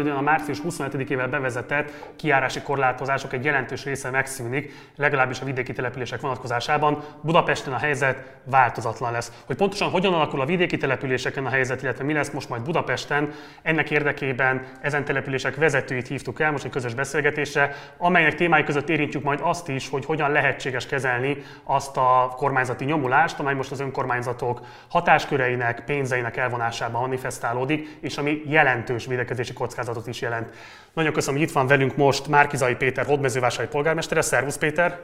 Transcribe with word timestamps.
kezdődően 0.00 0.26
a 0.26 0.30
március 0.30 0.60
25-ével 0.68 1.28
bevezetett 1.30 1.92
kiárási 2.16 2.60
korlátozások 2.60 3.32
egy 3.32 3.44
jelentős 3.44 3.84
része 3.84 4.10
megszűnik, 4.10 4.72
legalábbis 4.96 5.40
a 5.40 5.44
vidéki 5.44 5.72
települések 5.72 6.20
vonatkozásában. 6.20 7.02
Budapesten 7.22 7.72
a 7.72 7.78
helyzet 7.78 8.24
változatlan 8.44 9.12
lesz. 9.12 9.32
Hogy 9.46 9.56
pontosan 9.56 9.90
hogyan 9.90 10.14
alakul 10.14 10.40
a 10.40 10.44
vidéki 10.44 10.76
településeken 10.76 11.46
a 11.46 11.48
helyzet, 11.48 11.82
illetve 11.82 12.04
mi 12.04 12.12
lesz 12.12 12.30
most 12.30 12.48
majd 12.48 12.62
Budapesten, 12.62 13.32
ennek 13.62 13.90
érdekében 13.90 14.66
ezen 14.80 15.04
települések 15.04 15.56
vezetőit 15.56 16.08
hívtuk 16.08 16.40
el 16.40 16.50
most 16.50 16.64
egy 16.64 16.70
közös 16.70 16.94
beszélgetésre, 16.94 17.74
amelynek 17.98 18.34
témái 18.34 18.64
között 18.64 18.88
érintjük 18.88 19.22
majd 19.22 19.38
azt 19.42 19.68
is, 19.68 19.88
hogy 19.88 20.04
hogyan 20.04 20.30
lehetséges 20.30 20.86
kezelni 20.86 21.36
azt 21.64 21.96
a 21.96 22.34
kormányzati 22.36 22.84
nyomulást, 22.84 23.38
amely 23.38 23.54
most 23.54 23.70
az 23.70 23.80
önkormányzatok 23.80 24.60
hatásköreinek, 24.88 25.84
pénzeinek 25.84 26.36
elvonásában 26.36 27.00
manifestálódik, 27.00 27.98
és 28.00 28.16
ami 28.16 28.42
jelentős 28.46 29.06
védekezési 29.06 29.52
kockázatot 29.90 30.06
is 30.06 30.20
jelent. 30.20 30.54
Nagyon 30.92 31.12
köszönöm, 31.12 31.40
hogy 31.40 31.48
itt 31.48 31.54
van 31.54 31.66
velünk 31.66 31.96
most 31.96 32.28
Márkizai 32.28 32.74
Péter, 32.74 33.06
Hódmezővásárhely 33.06 33.68
polgármestere. 33.68 34.20
Szervusz 34.20 34.56
Péter! 34.56 35.00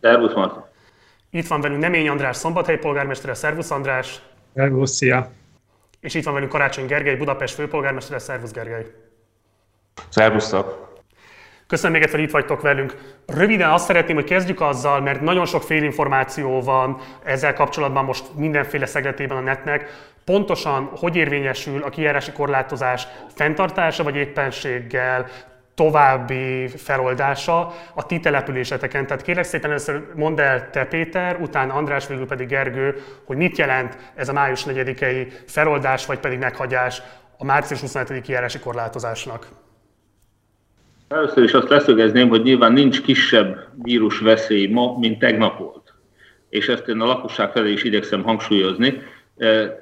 Szervusz 0.00 0.34
Marci! 0.34 0.58
Itt 1.30 1.46
van 1.46 1.60
velünk 1.60 1.80
Nemény 1.80 2.08
András, 2.08 2.36
Szombathely 2.36 2.78
polgármestere. 2.78 3.34
Szervusz 3.34 3.70
András! 3.70 4.22
Szervusz, 4.54 4.90
szia! 4.90 5.30
És 6.00 6.14
itt 6.14 6.24
van 6.24 6.34
velünk 6.34 6.50
Karácsony 6.50 6.86
Gergely, 6.86 7.16
Budapest 7.16 7.54
főpolgármestere. 7.54 8.18
Szervusz 8.18 8.52
Gergely! 8.52 8.86
Szervusztok! 10.08 10.89
Köszönöm 11.70 11.92
még 11.92 12.02
egyszer, 12.02 12.18
hogy 12.18 12.28
itt 12.28 12.34
vagytok 12.34 12.60
velünk. 12.60 12.96
Röviden 13.26 13.70
azt 13.70 13.84
szeretném, 13.84 14.16
hogy 14.16 14.24
kezdjük 14.24 14.60
azzal, 14.60 15.00
mert 15.00 15.20
nagyon 15.20 15.46
sok 15.46 15.62
félinformáció 15.62 16.60
van 16.60 16.98
ezzel 17.24 17.54
kapcsolatban 17.54 18.04
most 18.04 18.24
mindenféle 18.36 18.86
szegletében 18.86 19.36
a 19.36 19.40
netnek. 19.40 20.08
Pontosan 20.24 20.90
hogy 20.96 21.16
érvényesül 21.16 21.82
a 21.82 21.88
kijárási 21.88 22.32
korlátozás 22.32 23.06
fenntartása, 23.34 24.02
vagy 24.02 24.16
éppenséggel 24.16 25.26
további 25.74 26.68
feloldása 26.68 27.74
a 27.94 28.06
ti 28.06 28.20
településeteken. 28.20 29.06
Tehát 29.06 29.22
kérlek 29.22 29.44
szépen 29.44 29.70
először 29.70 30.02
mondd 30.14 30.40
el 30.40 30.70
te 30.70 30.84
Péter, 30.84 31.36
utána 31.40 31.74
András, 31.74 32.06
végül 32.06 32.26
pedig 32.26 32.48
Gergő, 32.48 33.02
hogy 33.24 33.36
mit 33.36 33.58
jelent 33.58 33.96
ez 34.14 34.28
a 34.28 34.32
május 34.32 34.64
4-i 34.66 35.32
feloldás, 35.46 36.06
vagy 36.06 36.18
pedig 36.18 36.38
meghagyás 36.38 37.02
a 37.38 37.44
március 37.44 37.80
25-i 37.86 38.20
kijárási 38.22 38.58
korlátozásnak. 38.58 39.46
Először 41.10 41.42
is 41.42 41.52
azt 41.52 41.68
leszögezném, 41.68 42.28
hogy 42.28 42.42
nyilván 42.42 42.72
nincs 42.72 43.02
kisebb 43.02 43.68
vírus 43.82 44.18
veszély 44.18 44.66
ma, 44.66 44.98
mint 44.98 45.18
tegnap 45.18 45.58
volt. 45.58 45.94
És 46.48 46.68
ezt 46.68 46.88
én 46.88 47.00
a 47.00 47.06
lakosság 47.06 47.50
felé 47.52 47.72
is 47.72 47.82
igyekszem 47.82 48.22
hangsúlyozni. 48.22 49.02
E, 49.36 49.78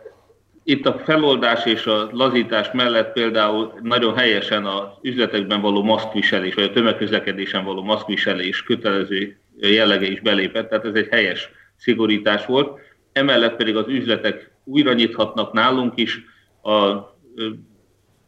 itt 0.65 0.87
a 0.87 0.99
feloldás 0.99 1.65
és 1.65 1.87
a 1.87 2.09
lazítás 2.13 2.71
mellett 2.73 3.13
például 3.13 3.73
nagyon 3.83 4.17
helyesen 4.17 4.67
az 4.67 4.83
üzletekben 5.03 5.61
való 5.61 5.83
maszkviselés, 5.83 6.55
vagy 6.55 6.65
a 6.65 6.73
tömegközlekedésen 6.73 7.65
való 7.65 7.83
maszkviselés 7.83 8.63
kötelező 8.63 9.39
jellege 9.59 10.07
is 10.07 10.21
belépett, 10.21 10.69
tehát 10.69 10.85
ez 10.85 10.95
egy 10.95 11.09
helyes 11.11 11.51
szigorítás 11.77 12.47
volt. 12.47 12.79
Emellett 13.13 13.57
pedig 13.57 13.77
az 13.77 13.89
üzletek 13.89 14.51
újra 14.65 14.93
nyithatnak 14.93 15.53
nálunk 15.53 15.93
is, 15.97 16.25
a 16.63 16.97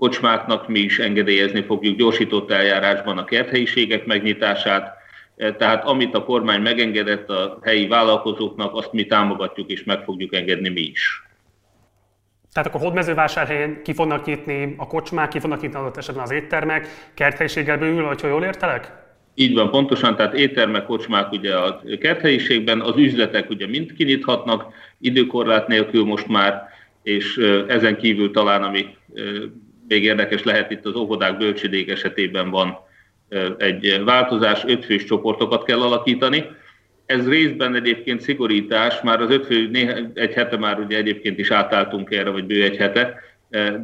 kocsmáknak 0.01 0.69
mi 0.69 0.79
is 0.79 0.99
engedélyezni 0.99 1.63
fogjuk 1.63 1.97
gyorsított 1.97 2.51
eljárásban 2.51 3.19
a 3.19 3.25
kerthelyiségek 3.25 4.07
megnyitását, 4.07 4.95
e, 5.37 5.53
tehát 5.53 5.85
amit 5.85 6.15
a 6.15 6.25
kormány 6.25 6.61
megengedett 6.61 7.29
a 7.29 7.59
helyi 7.63 7.87
vállalkozóknak, 7.87 8.75
azt 8.75 8.93
mi 8.93 9.07
támogatjuk 9.07 9.71
és 9.71 9.85
meg 9.85 10.03
fogjuk 10.05 10.35
engedni 10.35 10.69
mi 10.69 10.81
is. 10.81 11.23
Tehát 12.53 12.69
akkor 12.69 12.81
hódmezővásárhelyen 12.81 13.83
ki 13.83 13.93
fognak 13.93 14.25
nyitni 14.25 14.75
a 14.77 14.87
kocsmák, 14.87 15.29
ki 15.29 15.39
fognak 15.39 15.61
nyitni 15.61 15.79
adott 15.79 15.97
esetben 15.97 16.25
az 16.25 16.31
éttermek, 16.31 16.89
kerthelyiséggel 17.15 17.79
bővül, 17.79 18.05
vagy 18.05 18.21
ha 18.21 18.29
jól 18.29 18.43
értelek? 18.43 18.93
Így 19.35 19.55
van, 19.55 19.71
pontosan, 19.71 20.17
tehát 20.17 20.35
éttermek, 20.35 20.85
kocsmák 20.85 21.33
ugye 21.33 21.57
a 21.57 21.81
kerthelyiségben, 22.01 22.81
az 22.81 22.97
üzletek 22.97 23.51
ugye 23.51 23.67
mind 23.67 23.93
kinyithatnak, 23.93 24.73
időkorlát 25.01 25.69
nélkül 25.69 26.05
most 26.05 26.27
már, 26.27 26.69
és 27.03 27.37
ezen 27.69 27.97
kívül 27.97 28.31
talán, 28.31 28.63
ami 28.63 28.87
még 29.91 30.05
érdekes 30.05 30.43
lehet 30.43 30.71
itt 30.71 30.87
az 30.87 30.95
óvodák, 30.95 31.37
bölcsödék 31.37 31.91
esetében 31.91 32.51
van 32.51 32.79
egy 33.59 34.03
változás, 34.05 34.65
ötfős 34.67 35.05
csoportokat 35.05 35.65
kell 35.65 35.81
alakítani. 35.81 36.45
Ez 37.07 37.29
részben 37.29 37.75
egyébként 37.75 38.21
szigorítás, 38.21 39.01
már 39.01 39.21
az 39.21 39.31
ötfő 39.31 39.71
egy 40.15 40.33
hete 40.33 40.57
már 40.57 40.79
ugye 40.79 40.97
egyébként 40.97 41.39
is 41.39 41.51
átálltunk 41.51 42.11
erre, 42.11 42.31
vagy 42.31 42.45
bő 42.45 42.63
egy 42.63 42.77
hete, 42.77 43.21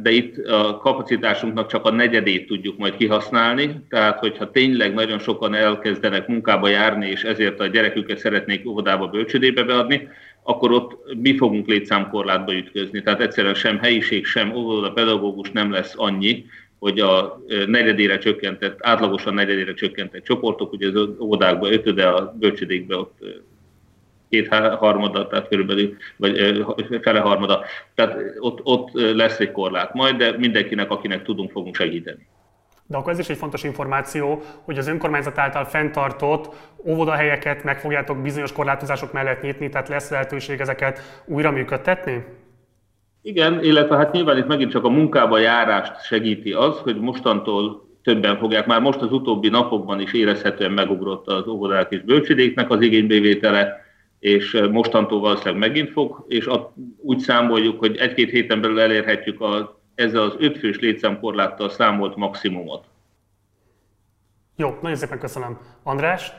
de 0.01 0.09
itt 0.09 0.37
a 0.37 0.77
kapacitásunknak 0.77 1.67
csak 1.67 1.85
a 1.85 1.91
negyedét 1.91 2.47
tudjuk 2.47 2.77
majd 2.77 2.95
kihasználni, 2.95 3.83
tehát 3.89 4.19
hogyha 4.19 4.51
tényleg 4.51 4.93
nagyon 4.93 5.19
sokan 5.19 5.53
elkezdenek 5.53 6.27
munkába 6.27 6.67
járni, 6.67 7.09
és 7.09 7.23
ezért 7.23 7.59
a 7.59 7.67
gyereküket 7.67 8.17
szeretnék 8.17 8.67
óvodába, 8.67 9.07
bölcsödébe 9.07 9.63
beadni, 9.63 10.07
akkor 10.49 10.71
ott 10.71 11.13
mi 11.21 11.37
fogunk 11.37 11.67
létszámkorlátba 11.67 12.53
ütközni. 12.53 13.01
Tehát 13.01 13.21
egyszerűen 13.21 13.53
sem 13.53 13.79
helyiség, 13.79 14.25
sem 14.25 14.55
óvoda 14.55 14.91
pedagógus 14.91 15.51
nem 15.51 15.71
lesz 15.71 15.93
annyi, 15.95 16.45
hogy 16.79 16.99
a 16.99 17.39
negyedére 17.65 18.17
csökkentett, 18.17 18.77
átlagosan 18.81 19.33
negyedére 19.33 19.73
csökkentett 19.73 20.23
csoportok, 20.23 20.71
ugye 20.71 20.87
az 20.87 21.09
óvodákban 21.19 21.73
ötöde, 21.73 22.07
a 22.07 22.35
bölcsödékbe 22.39 22.95
ott 22.95 23.17
két 24.29 24.47
harmada, 24.77 25.27
tehát 25.27 25.47
körülbelül, 25.47 25.95
vagy 26.15 26.57
fele 27.01 27.19
harmada. 27.19 27.63
Tehát 27.95 28.17
ott, 28.39 28.59
ott 28.63 28.89
lesz 28.93 29.39
egy 29.39 29.51
korlát 29.51 29.93
majd, 29.93 30.15
de 30.15 30.37
mindenkinek, 30.37 30.91
akinek 30.91 31.23
tudunk, 31.23 31.51
fogunk 31.51 31.75
segíteni. 31.75 32.27
De 32.87 32.97
akkor 32.97 33.11
ez 33.11 33.19
is 33.19 33.29
egy 33.29 33.37
fontos 33.37 33.63
információ, 33.63 34.41
hogy 34.61 34.77
az 34.77 34.87
önkormányzat 34.87 35.37
által 35.37 35.65
fenntartott 35.65 36.55
óvodahelyeket 36.85 37.63
meg 37.63 37.79
fogjátok 37.79 38.21
bizonyos 38.21 38.51
korlátozások 38.51 39.13
mellett 39.13 39.41
nyitni, 39.41 39.69
tehát 39.69 39.87
lesz 39.87 40.09
lehetőség 40.09 40.59
ezeket 40.59 41.23
újra 41.25 41.51
működtetni? 41.51 42.25
Igen, 43.21 43.63
illetve 43.63 43.97
hát 43.97 44.11
nyilván 44.11 44.37
itt 44.37 44.47
megint 44.47 44.71
csak 44.71 44.83
a 44.83 44.89
munkába 44.89 45.37
járást 45.37 46.03
segíti 46.05 46.51
az, 46.51 46.77
hogy 46.77 46.99
mostantól 46.99 47.87
többen 48.03 48.37
fogják. 48.37 48.65
Már 48.65 48.81
most 48.81 49.01
az 49.01 49.11
utóbbi 49.11 49.49
napokban 49.49 49.99
is 49.99 50.13
érezhetően 50.13 50.71
megugrott 50.71 51.27
az 51.27 51.47
óvodák 51.47 51.91
és 51.91 52.01
bölcsödéknek 52.01 52.69
az 52.69 52.81
igénybevétele, 52.81 53.85
és 54.19 54.61
mostantól 54.71 55.19
valószínűleg 55.19 55.59
megint 55.59 55.91
fog, 55.91 56.25
és 56.27 56.49
úgy 56.97 57.19
számoljuk, 57.19 57.79
hogy 57.79 57.97
egy-két 57.97 58.29
héten 58.29 58.61
belül 58.61 58.79
elérhetjük 58.79 59.41
a 59.41 59.81
ezzel 59.97 60.21
az 60.21 60.35
ötfős 60.39 60.79
létszámkorláttal 60.79 61.69
számolt 61.69 62.15
maximumot. 62.15 62.85
Jó, 64.55 64.77
nagyon 64.81 64.97
szépen 64.97 65.19
köszönöm. 65.19 65.57
András? 65.83 66.31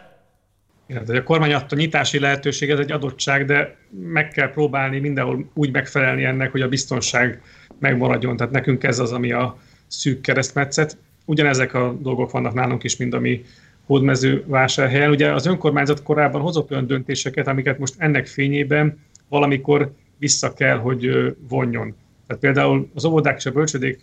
Igen, 0.87 1.05
de 1.05 1.19
a 1.19 1.23
kormány 1.23 1.53
adta 1.53 1.77
nyitási 1.77 2.19
lehetőség, 2.19 2.71
ez 2.71 2.79
egy 2.79 2.93
adottság, 2.93 3.45
de 3.45 3.77
meg 3.91 4.29
kell 4.29 4.51
próbálni 4.51 4.99
mindenhol 4.99 5.51
úgy 5.55 5.73
megfelelni 5.73 6.25
ennek, 6.25 6.51
hogy 6.51 6.61
a 6.61 6.69
biztonság 6.69 7.43
megmaradjon. 7.79 8.37
Tehát 8.37 8.53
nekünk 8.53 8.83
ez 8.85 8.99
az, 8.99 9.13
ami 9.13 9.33
a 9.33 9.59
szűk 9.87 10.21
keresztmetszet. 10.21 10.97
Ugyanezek 11.25 11.75
a 11.75 11.93
dolgok 11.93 12.31
vannak 12.31 12.55
nálunk 12.55 12.85
is, 12.85 12.97
mint 12.97 13.15
ami 13.15 13.45
hódmező 13.87 14.45
vásárhelyen. 14.47 15.11
Ugye 15.11 15.33
az 15.33 15.47
önkormányzat 15.47 16.03
korábban 16.03 16.41
hozott 16.41 16.71
olyan 16.71 16.87
döntéseket, 16.87 17.47
amiket 17.47 17.79
most 17.79 17.95
ennek 17.99 18.27
fényében 18.27 18.99
valamikor 19.29 19.93
vissza 20.19 20.55
kell, 20.55 20.79
hogy 20.79 21.11
vonjon. 21.49 21.95
Tehát 22.29 22.43
például 22.43 22.91
az 22.95 23.05
óvodák 23.05 23.37
és 23.37 23.47
a 23.47 23.51
bölcsödék 23.51 24.01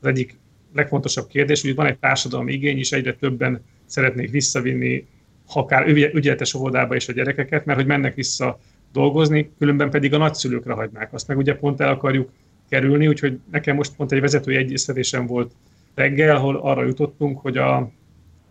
az 0.00 0.06
egyik 0.06 0.38
legfontosabb 0.74 1.26
kérdés, 1.26 1.62
hogy 1.62 1.74
van 1.74 1.86
egy 1.86 1.98
társadalmi 1.98 2.52
igény, 2.52 2.78
és 2.78 2.92
egyre 2.92 3.14
többen 3.14 3.62
szeretnék 3.84 4.30
visszavinni 4.30 5.06
akár 5.52 5.88
ügyeletes 5.88 6.54
óvodába 6.54 6.94
is 6.94 7.08
a 7.08 7.12
gyerekeket, 7.12 7.64
mert 7.64 7.78
hogy 7.78 7.88
mennek 7.88 8.14
vissza 8.14 8.58
dolgozni, 8.92 9.50
különben 9.58 9.90
pedig 9.90 10.14
a 10.14 10.18
nagyszülőkre 10.18 10.72
hagynák. 10.72 11.12
Azt 11.12 11.28
meg 11.28 11.36
ugye 11.36 11.54
pont 11.54 11.80
el 11.80 11.88
akarjuk 11.88 12.30
kerülni, 12.68 13.08
úgyhogy 13.08 13.38
nekem 13.50 13.76
most 13.76 13.96
pont 13.96 14.12
egy 14.12 14.20
vezetői 14.20 14.56
egyeztetésem 14.56 15.26
volt 15.26 15.52
reggel, 15.94 16.36
ahol 16.36 16.56
arra 16.56 16.84
jutottunk, 16.84 17.40
hogy 17.40 17.56
a 17.56 17.90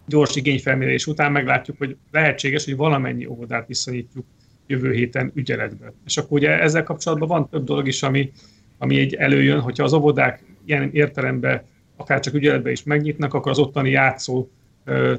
gyors 0.07 0.35
igényfelmérés 0.35 1.07
után 1.07 1.31
meglátjuk, 1.31 1.77
hogy 1.77 1.97
lehetséges, 2.11 2.65
hogy 2.65 2.75
valamennyi 2.75 3.25
óvodát 3.25 3.67
visszanyítjuk 3.67 4.25
jövő 4.67 4.91
héten 4.91 5.31
ügyeletbe. 5.33 5.93
És 6.05 6.17
akkor 6.17 6.37
ugye 6.37 6.61
ezzel 6.61 6.83
kapcsolatban 6.83 7.27
van 7.27 7.49
több 7.49 7.63
dolog 7.63 7.87
is, 7.87 8.03
ami 8.03 8.31
ami 8.77 8.99
egy 8.99 9.13
előjön, 9.13 9.59
hogyha 9.59 9.83
az 9.83 9.93
óvodák 9.93 10.43
ilyen 10.65 10.89
értelemben 10.93 11.61
akár 11.95 12.19
csak 12.19 12.33
ügyeletbe 12.33 12.71
is 12.71 12.83
megnyitnak, 12.83 13.33
akkor 13.33 13.51
az 13.51 13.59
ottani 13.59 13.89
játszó 13.89 14.49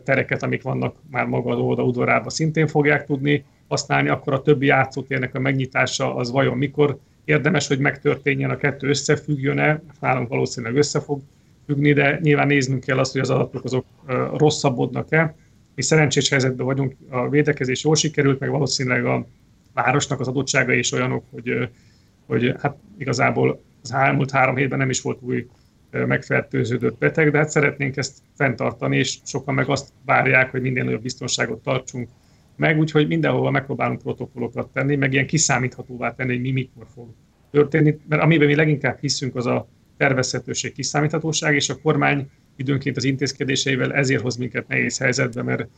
tereket, 0.04 0.42
amik 0.42 0.62
vannak 0.62 0.96
már 1.10 1.26
maga 1.26 1.50
az 1.50 1.58
óvoda 1.58 1.84
udvarában 1.84 2.28
szintén 2.28 2.66
fogják 2.66 3.04
tudni 3.04 3.44
használni, 3.68 4.08
akkor 4.08 4.32
a 4.32 4.42
többi 4.42 4.66
játszótérnek 4.66 5.34
a 5.34 5.38
megnyitása 5.38 6.14
az 6.14 6.30
vajon 6.30 6.56
mikor 6.56 6.98
érdemes, 7.24 7.66
hogy 7.66 7.78
megtörténjen, 7.78 8.50
a 8.50 8.56
kettő 8.56 8.88
összefüggjön-e, 8.88 9.82
nálunk 10.00 10.28
valószínűleg 10.28 10.76
össze 10.76 11.00
fog 11.00 11.20
függni, 11.66 11.92
de 11.92 12.18
nyilván 12.22 12.46
néznünk 12.46 12.84
kell 12.84 12.98
azt, 12.98 13.12
hogy 13.12 13.20
az 13.20 13.30
adatok 13.30 13.64
azok 13.64 13.86
rosszabbodnak-e. 14.36 15.34
Mi 15.74 15.82
szerencsés 15.82 16.28
helyzetben 16.28 16.66
vagyunk, 16.66 16.94
a 17.10 17.28
védekezés 17.28 17.84
jól 17.84 17.94
sikerült, 17.94 18.38
meg 18.38 18.50
valószínűleg 18.50 19.04
a 19.04 19.26
városnak 19.74 20.20
az 20.20 20.28
adottsága 20.28 20.72
is 20.72 20.92
olyanok, 20.92 21.24
hogy 21.30 21.68
hogy 22.26 22.54
hát 22.58 22.76
igazából 22.98 23.60
az 23.82 23.92
elmúlt 23.92 24.30
három 24.30 24.56
hétben 24.56 24.78
nem 24.78 24.90
is 24.90 25.00
volt 25.00 25.18
új 25.22 25.46
megfertőződött 25.90 26.98
beteg, 26.98 27.30
de 27.30 27.38
hát 27.38 27.50
szeretnénk 27.50 27.96
ezt 27.96 28.18
fenntartani, 28.34 28.96
és 28.96 29.18
sokan 29.24 29.54
meg 29.54 29.68
azt 29.68 29.88
várják, 30.04 30.50
hogy 30.50 30.60
minden 30.60 30.84
nagyobb 30.84 31.02
biztonságot 31.02 31.62
tartsunk 31.62 32.08
meg, 32.56 32.78
úgyhogy 32.78 33.06
mindenhova 33.06 33.50
megpróbálunk 33.50 34.02
protokollokat 34.02 34.68
tenni, 34.72 34.96
meg 34.96 35.12
ilyen 35.12 35.26
kiszámíthatóvá 35.26 36.14
tenni, 36.14 36.32
hogy 36.32 36.40
mi 36.40 36.50
mikor 36.50 36.86
fog 36.94 37.08
történni, 37.50 37.98
mert 38.08 38.22
amiben 38.22 38.46
mi 38.46 38.54
leginkább 38.54 38.98
hiszünk, 39.00 39.36
az 39.36 39.46
a 39.46 39.68
tervezhetőség, 39.96 40.72
kiszámíthatóság, 40.72 41.54
és 41.54 41.68
a 41.68 41.80
kormány 41.82 42.30
időnként 42.56 42.96
az 42.96 43.04
intézkedéseivel 43.04 43.94
ezért 43.94 44.22
hoz 44.22 44.36
minket 44.36 44.68
nehéz 44.68 44.98
helyzetbe, 44.98 45.42
mert 45.42 45.68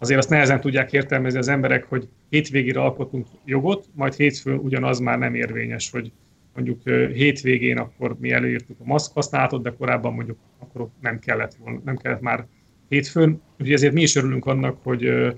azért 0.00 0.18
azt 0.18 0.30
nehezen 0.30 0.60
tudják 0.60 0.92
értelmezni 0.92 1.38
az 1.38 1.48
emberek, 1.48 1.84
hogy 1.84 2.08
hétvégére 2.28 2.80
alkotunk 2.80 3.26
jogot, 3.44 3.86
majd 3.94 4.14
hétfőn 4.14 4.58
ugyanaz 4.58 4.98
már 4.98 5.18
nem 5.18 5.34
érvényes, 5.34 5.90
hogy 5.90 6.12
mondjuk 6.54 6.82
hétvégén 7.12 7.78
akkor 7.78 8.16
mi 8.18 8.30
előírtuk 8.30 8.76
a 8.80 8.84
maszk 8.84 9.12
használatot, 9.12 9.62
de 9.62 9.74
korábban 9.78 10.14
mondjuk 10.14 10.38
akkor 10.58 10.88
nem 11.00 11.18
kellett, 11.18 11.54
volna, 11.54 11.80
nem 11.84 11.96
kellett 11.96 12.20
már 12.20 12.46
hétfőn. 12.88 13.42
Úgyhogy 13.52 13.72
ezért 13.72 13.92
mi 13.92 14.02
is 14.02 14.16
örülünk 14.16 14.46
annak, 14.46 14.78
hogy 14.82 15.32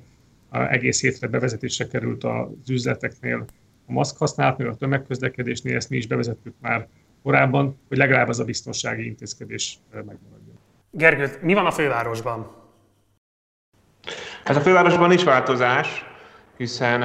egész 0.50 1.00
hétre 1.00 1.26
bevezetésre 1.26 1.86
került 1.86 2.24
az 2.24 2.70
üzleteknél 2.70 3.44
a 3.86 3.92
maszk 3.92 4.16
használatnél, 4.16 4.68
a 4.68 4.74
tömegközlekedésnél, 4.74 5.76
ezt 5.76 5.90
mi 5.90 5.96
is 5.96 6.06
bevezettük 6.06 6.54
már 6.60 6.88
korábban, 7.22 7.78
hogy 7.88 7.96
legalább 7.96 8.28
az 8.28 8.40
a 8.40 8.44
biztonsági 8.44 9.06
intézkedés 9.06 9.78
megmaradjon. 9.92 10.58
Gergő, 10.90 11.30
mi 11.42 11.54
van 11.54 11.66
a 11.66 11.70
fővárosban? 11.70 12.61
Hát 14.44 14.56
a 14.56 14.60
fővárosban 14.60 15.08
nincs 15.08 15.24
változás, 15.24 16.04
hiszen 16.56 17.02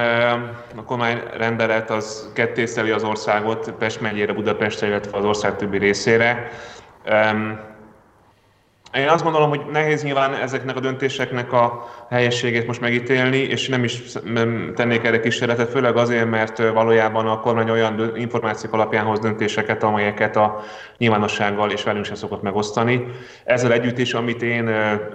a 0.76 0.82
kormány 0.84 1.22
rendelet 1.36 1.90
az 1.90 2.30
kettészeli 2.34 2.90
az 2.90 3.02
országot 3.04 3.70
Pest 3.78 4.00
megyére, 4.00 4.32
Budapestre, 4.32 4.86
illetve 4.86 5.18
az 5.18 5.24
ország 5.24 5.56
többi 5.56 5.78
részére. 5.78 6.50
Én 8.94 9.08
azt 9.08 9.24
gondolom, 9.24 9.48
hogy 9.48 9.60
nehéz 9.72 10.02
nyilván 10.02 10.34
ezeknek 10.34 10.76
a 10.76 10.80
döntéseknek 10.80 11.52
a 11.52 11.88
helyességét 12.10 12.66
most 12.66 12.80
megítélni, 12.80 13.36
és 13.36 13.68
nem 13.68 13.84
is 13.84 14.02
tennék 14.74 15.04
erre 15.04 15.20
kísérletet, 15.20 15.70
főleg 15.70 15.96
azért, 15.96 16.30
mert 16.30 16.58
valójában 16.72 17.26
a 17.26 17.40
kormány 17.40 17.70
olyan 17.70 18.12
információk 18.16 18.72
alapján 18.72 19.04
hoz 19.04 19.18
döntéseket, 19.18 19.82
amelyeket 19.82 20.36
a 20.36 20.60
nyilvánossággal 20.98 21.70
és 21.70 21.82
velünk 21.82 22.04
sem 22.04 22.14
szokott 22.14 22.42
megosztani. 22.42 23.04
Ezzel 23.44 23.72
együtt 23.72 23.98
is, 23.98 24.14
amit 24.14 24.42
én 24.42 24.70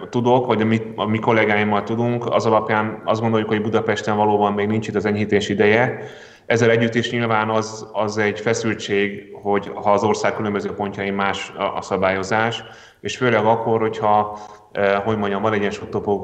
tudok, 0.09 0.45
vagy 0.45 0.61
amit 0.61 0.85
a 0.95 1.05
mi 1.05 1.19
kollégáimmal 1.19 1.83
tudunk, 1.83 2.25
az 2.25 2.45
alapján 2.45 3.01
azt 3.05 3.21
gondoljuk, 3.21 3.49
hogy 3.49 3.61
Budapesten 3.61 4.15
valóban 4.17 4.53
még 4.53 4.67
nincs 4.67 4.87
itt 4.87 4.95
az 4.95 5.05
enyhítés 5.05 5.49
ideje, 5.49 6.03
ezzel 6.45 6.69
együtt 6.69 6.95
is 6.95 7.11
nyilván 7.11 7.49
az, 7.49 7.87
az 7.91 8.17
egy 8.17 8.39
feszültség, 8.39 9.35
hogy 9.41 9.71
ha 9.75 9.91
az 9.91 10.03
ország 10.03 10.35
különböző 10.35 10.73
pontjain 10.73 11.13
más 11.13 11.53
a 11.75 11.81
szabályozás, 11.81 12.63
és 13.03 13.17
főleg 13.17 13.45
akkor, 13.45 13.79
hogyha 13.79 14.39
eh, 14.71 15.01
hogy 15.05 15.17
mondjam, 15.17 15.41
van 15.41 15.53
egy 15.53 15.59
ilyen 15.59 15.73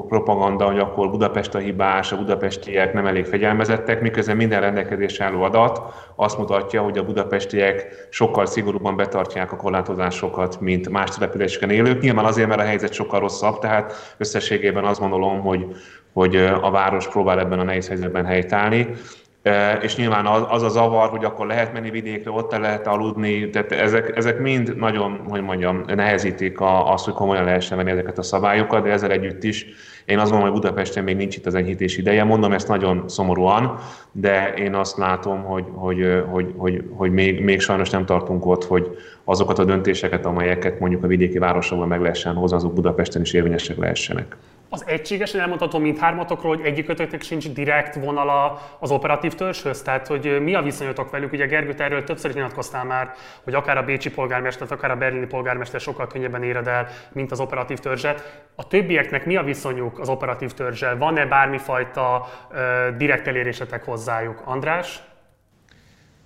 propaganda, 0.08 0.64
hogy 0.64 0.78
akkor 0.78 1.10
Budapest 1.10 1.54
a 1.54 1.58
hibás, 1.58 2.12
a 2.12 2.16
budapestiek 2.16 2.92
nem 2.92 3.06
elég 3.06 3.24
fegyelmezettek, 3.24 4.00
miközben 4.00 4.36
minden 4.36 4.60
rendelkezés 4.60 5.20
álló 5.20 5.42
adat 5.42 5.82
azt 6.16 6.38
mutatja, 6.38 6.82
hogy 6.82 6.98
a 6.98 7.04
budapestiek 7.04 8.06
sokkal 8.10 8.46
szigorúbban 8.46 8.96
betartják 8.96 9.52
a 9.52 9.56
korlátozásokat, 9.56 10.60
mint 10.60 10.88
más 10.88 11.10
településeken 11.10 11.70
élők. 11.70 12.00
Nyilván 12.00 12.24
azért, 12.24 12.48
mert 12.48 12.60
a 12.60 12.64
helyzet 12.64 12.92
sokkal 12.92 13.20
rosszabb, 13.20 13.58
tehát 13.58 14.14
összességében 14.16 14.84
azt 14.84 15.00
gondolom, 15.00 15.40
hogy, 15.40 15.66
hogy 16.12 16.36
eh, 16.36 16.64
a 16.64 16.70
város 16.70 17.08
próbál 17.08 17.40
ebben 17.40 17.58
a 17.58 17.64
nehéz 17.64 17.88
helyzetben 17.88 18.24
helytállni 18.24 18.86
és 19.82 19.96
nyilván 19.96 20.26
az 20.26 20.62
a 20.62 20.68
zavar, 20.68 21.08
hogy 21.08 21.24
akkor 21.24 21.46
lehet 21.46 21.72
menni 21.72 21.90
vidékre, 21.90 22.30
ott 22.30 22.52
el 22.52 22.60
lehet 22.60 22.86
aludni, 22.86 23.50
tehát 23.50 23.72
ezek, 23.72 24.16
ezek 24.16 24.38
mind 24.38 24.76
nagyon, 24.76 25.20
hogy 25.28 25.42
mondjam, 25.42 25.84
nehezítik 25.86 26.56
azt, 26.60 27.04
hogy 27.04 27.14
komolyan 27.14 27.44
lehessen 27.44 27.76
venni 27.76 27.90
ezeket 27.90 28.18
a 28.18 28.22
szabályokat, 28.22 28.82
de 28.82 28.90
ezzel 28.90 29.10
együtt 29.10 29.42
is 29.42 29.66
én 30.10 30.18
azt 30.18 30.30
gondolom, 30.30 30.52
hogy 30.52 30.60
Budapesten 30.60 31.04
még 31.04 31.16
nincs 31.16 31.36
itt 31.36 31.46
az 31.46 31.54
enyhítés 31.54 31.96
ideje. 31.96 32.24
Mondom 32.24 32.52
ezt 32.52 32.68
nagyon 32.68 33.08
szomorúan, 33.08 33.78
de 34.12 34.54
én 34.54 34.74
azt 34.74 34.96
látom, 34.96 35.42
hogy, 35.42 35.64
hogy, 35.74 36.22
hogy, 36.30 36.54
hogy, 36.56 36.84
hogy 36.90 37.12
még, 37.12 37.44
még 37.44 37.60
sajnos 37.60 37.90
nem 37.90 38.06
tartunk 38.06 38.46
ott, 38.46 38.64
hogy 38.64 38.96
azokat 39.24 39.58
a 39.58 39.64
döntéseket, 39.64 40.26
amelyeket 40.26 40.80
mondjuk 40.80 41.04
a 41.04 41.06
vidéki 41.06 41.38
városokban 41.38 41.88
meg 41.88 42.00
lehessen 42.00 42.34
hozni, 42.34 42.56
azok 42.56 42.74
Budapesten 42.74 43.22
is 43.22 43.32
érvényesek 43.32 43.76
lehessenek. 43.76 44.36
Az 44.72 44.84
egységesen 44.86 45.40
elmondható 45.40 45.78
mindhármatokról, 45.78 46.56
hogy 46.56 46.66
egyikötöknek 46.66 47.22
sincs 47.22 47.48
direkt 47.48 47.94
vonala 47.94 48.60
az 48.78 48.90
operatív 48.90 49.34
törzshöz? 49.34 49.82
Tehát, 49.82 50.06
hogy 50.06 50.40
mi 50.42 50.54
a 50.54 50.62
viszonyotok 50.62 51.10
velük? 51.10 51.32
Ugye 51.32 51.46
Gergő, 51.46 51.74
erről 51.78 52.04
többször 52.04 52.30
is 52.30 52.36
nyilatkoztál 52.36 52.84
már, 52.84 53.12
hogy 53.44 53.54
akár 53.54 53.76
a 53.76 53.82
bécsi 53.82 54.10
polgármester, 54.10 54.66
akár 54.70 54.90
a 54.90 54.96
berlini 54.96 55.26
polgármester 55.26 55.80
sokkal 55.80 56.06
könnyebben 56.06 56.42
éred 56.42 56.66
el, 56.66 56.86
mint 57.12 57.30
az 57.30 57.40
operatív 57.40 57.78
törzset. 57.78 58.42
A 58.54 58.66
többieknek 58.66 59.26
mi 59.26 59.36
a 59.36 59.42
viszonyuk 59.42 59.98
az 59.98 60.08
operatív 60.08 60.52
törzsel? 60.52 60.96
Van-e 60.96 61.26
bármifajta 61.26 62.28
uh, 62.50 62.96
direkt 62.96 63.26
elérésetek 63.26 63.84
hozzájuk? 63.84 64.42
András? 64.44 65.02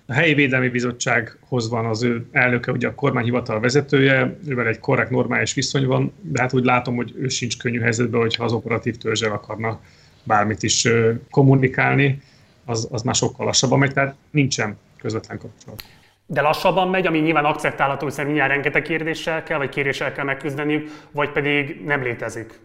A 0.07 0.13
helyi 0.13 0.33
védelmi 0.33 0.69
bizottsághoz 0.69 1.69
van 1.69 1.85
az 1.85 2.03
ő 2.03 2.27
elnöke, 2.31 2.71
ugye 2.71 2.87
a 2.87 2.95
kormányhivatal 2.95 3.59
vezetője, 3.59 4.37
ővel 4.47 4.67
egy 4.67 4.79
korrekt, 4.79 5.09
normális 5.09 5.53
viszony 5.53 5.85
van, 5.85 6.13
de 6.21 6.41
hát 6.41 6.53
úgy 6.53 6.63
látom, 6.63 6.95
hogy 6.95 7.13
ő 7.17 7.27
sincs 7.27 7.57
könnyű 7.57 7.79
helyzetben, 7.79 8.19
hogyha 8.19 8.43
az 8.43 8.53
operatív 8.53 8.97
törzsel 8.97 9.31
akarna 9.31 9.79
bármit 10.23 10.63
is 10.63 10.87
kommunikálni, 11.29 12.21
az, 12.65 12.87
az 12.91 13.01
már 13.01 13.15
sokkal 13.15 13.45
lassabban 13.45 13.79
megy, 13.79 13.93
tehát 13.93 14.15
nincsen 14.31 14.77
közvetlen 14.97 15.37
kapcsolat. 15.37 15.83
De 16.25 16.41
lassabban 16.41 16.89
megy, 16.89 17.07
ami 17.07 17.19
nyilván 17.19 17.45
akceptálható, 17.45 18.05
hiszen 18.05 18.25
mindjárt 18.25 18.51
rengeteg 18.51 18.81
kérdéssel 18.81 19.43
kell, 19.43 19.57
vagy 19.57 19.69
kéréssel 19.69 20.11
kell 20.11 20.25
megküzdeniük, 20.25 20.89
vagy 21.11 21.29
pedig 21.29 21.81
nem 21.85 22.03
létezik? 22.03 22.59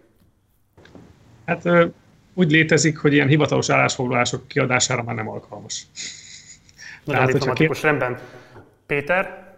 Hát 1.46 1.68
úgy 2.34 2.50
létezik, 2.50 2.98
hogy 2.98 3.12
ilyen 3.12 3.28
hivatalos 3.28 3.70
állásfoglalások 3.70 4.48
kiadására 4.48 5.02
már 5.02 5.14
nem 5.14 5.28
alkalmas. 5.28 5.86
Nagyon 7.04 7.20
Tehát, 7.20 7.32
diplomatikus 7.32 7.82
rendben. 7.82 8.18
Péter? 8.86 9.48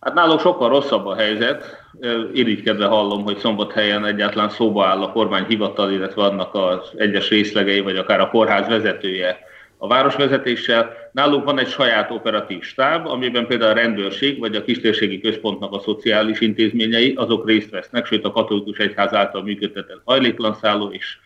Hát 0.00 0.14
náluk 0.14 0.40
sokkal 0.40 0.68
rosszabb 0.68 1.06
a 1.06 1.16
helyzet. 1.16 1.86
Irigykedve 2.32 2.86
hallom, 2.86 3.22
hogy 3.22 3.36
szombathelyen 3.36 4.04
egyáltalán 4.04 4.48
szóba 4.48 4.86
áll 4.86 5.02
a 5.02 5.12
kormány 5.12 5.44
hivatal, 5.44 5.90
illetve 5.90 6.22
annak 6.22 6.54
az 6.54 6.92
egyes 6.96 7.28
részlegei, 7.28 7.80
vagy 7.80 7.96
akár 7.96 8.20
a 8.20 8.28
kórház 8.28 8.68
vezetője 8.68 9.38
a 9.78 9.86
városvezetéssel. 9.86 10.92
Náluk 11.12 11.44
van 11.44 11.58
egy 11.58 11.68
saját 11.68 12.10
operatív 12.10 12.62
stáb, 12.62 13.06
amiben 13.06 13.46
például 13.46 13.70
a 13.70 13.74
rendőrség 13.74 14.38
vagy 14.38 14.54
a 14.54 14.62
kistérségi 14.62 15.20
központnak 15.20 15.72
a 15.72 15.78
szociális 15.78 16.40
intézményei, 16.40 17.14
azok 17.16 17.46
részt 17.46 17.70
vesznek, 17.70 18.06
sőt 18.06 18.24
a 18.24 18.30
katolikus 18.30 18.78
egyház 18.78 19.12
által 19.12 19.42
működtetett 19.42 20.00
hajléklanszálló 20.04 20.90
és 20.90 21.18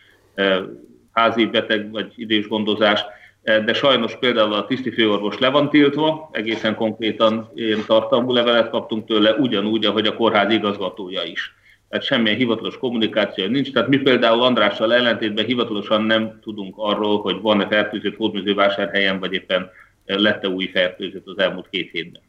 házi 1.11 1.45
beteg 1.45 1.91
vagy 1.91 2.13
idős 2.15 2.47
gondozás 2.47 3.05
de 3.43 3.73
sajnos 3.73 4.15
például 4.15 4.53
a 4.53 4.65
tiszti 4.65 4.91
főorvos 4.91 5.37
le 5.37 5.49
van 5.49 5.69
tiltva, 5.69 6.29
egészen 6.31 6.75
konkrétan 6.75 7.51
ilyen 7.55 7.83
tartalmú 7.85 8.33
levelet 8.33 8.69
kaptunk 8.69 9.05
tőle, 9.05 9.33
ugyanúgy, 9.33 9.85
ahogy 9.85 10.05
a 10.05 10.15
kórház 10.15 10.51
igazgatója 10.51 11.23
is. 11.23 11.53
Tehát 11.89 12.05
semmilyen 12.05 12.37
hivatalos 12.37 12.77
kommunikáció 12.77 13.45
nincs. 13.45 13.71
Tehát 13.71 13.87
mi 13.87 13.97
például 13.97 14.41
Andrással 14.41 14.93
ellentétben 14.93 15.45
hivatalosan 15.45 16.03
nem 16.03 16.39
tudunk 16.41 16.73
arról, 16.77 17.21
hogy 17.21 17.41
van-e 17.41 17.67
fertőzött 17.67 18.15
hódműzővásárhelyen, 18.15 19.19
vagy 19.19 19.33
éppen 19.33 19.69
lette 20.05 20.49
új 20.49 20.65
fertőzött 20.65 21.27
az 21.27 21.37
elmúlt 21.37 21.69
két 21.69 21.91
hétben. 21.91 22.21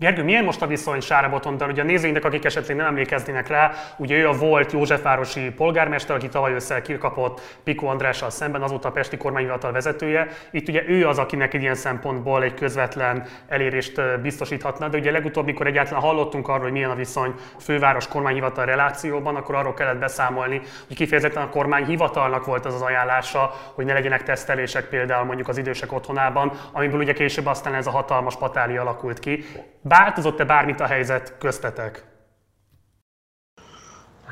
Gergő, 0.00 0.22
milyen 0.22 0.44
most 0.44 0.62
a 0.62 0.66
viszony 0.66 1.00
Sára 1.00 1.28
Botondal? 1.28 1.70
Ugye 1.70 1.82
a 1.82 1.84
nézőinknek, 1.84 2.24
akik 2.24 2.44
esetleg 2.44 2.76
nem 2.76 2.86
emlékeznének 2.86 3.48
rá, 3.48 3.72
ugye 3.96 4.16
ő 4.16 4.28
a 4.28 4.32
volt 4.32 4.72
Józsefvárosi 4.72 5.50
polgármester, 5.50 6.16
aki 6.16 6.28
tavaly 6.28 6.52
össze 6.52 6.82
kirkapott 6.82 7.58
Piko 7.64 7.86
Andrással 7.86 8.30
szemben, 8.30 8.62
azóta 8.62 8.88
a 8.88 8.90
Pesti 8.90 9.16
kormányhivatal 9.16 9.72
vezetője. 9.72 10.28
Itt 10.50 10.68
ugye 10.68 10.82
ő 10.88 11.06
az, 11.06 11.18
akinek 11.18 11.54
egy 11.54 11.60
ilyen 11.60 11.74
szempontból 11.74 12.42
egy 12.42 12.54
közvetlen 12.54 13.24
elérést 13.48 14.20
biztosíthatna, 14.20 14.88
de 14.88 14.98
ugye 14.98 15.10
legutóbb, 15.10 15.44
mikor 15.44 15.66
egyáltalán 15.66 16.02
hallottunk 16.02 16.48
arról, 16.48 16.62
hogy 16.62 16.72
milyen 16.72 16.90
a 16.90 16.94
viszony 16.94 17.34
főváros 17.60 18.08
kormányhivatal 18.08 18.64
relációban, 18.64 19.36
akkor 19.36 19.54
arról 19.54 19.74
kellett 19.74 19.98
beszámolni, 19.98 20.60
hogy 20.86 20.96
kifejezetten 20.96 21.42
a 21.42 21.48
kormányhivatalnak 21.48 22.44
volt 22.44 22.66
az 22.66 22.74
az 22.74 22.82
ajánlása, 22.82 23.54
hogy 23.74 23.84
ne 23.84 23.92
legyenek 23.92 24.22
tesztelések 24.22 24.84
például 24.84 25.24
mondjuk 25.24 25.48
az 25.48 25.58
idősek 25.58 25.92
otthonában, 25.92 26.52
amiből 26.72 27.00
ugye 27.00 27.12
később 27.12 27.46
aztán 27.46 27.74
ez 27.74 27.86
a 27.86 27.90
hatalmas 27.90 28.36
patáli 28.36 28.76
alakult 28.76 29.18
ki. 29.18 29.44
Változott-e 29.88 30.44
bármit 30.44 30.80
a 30.80 30.86
helyzet 30.86 31.34
köztetek? 31.38 32.04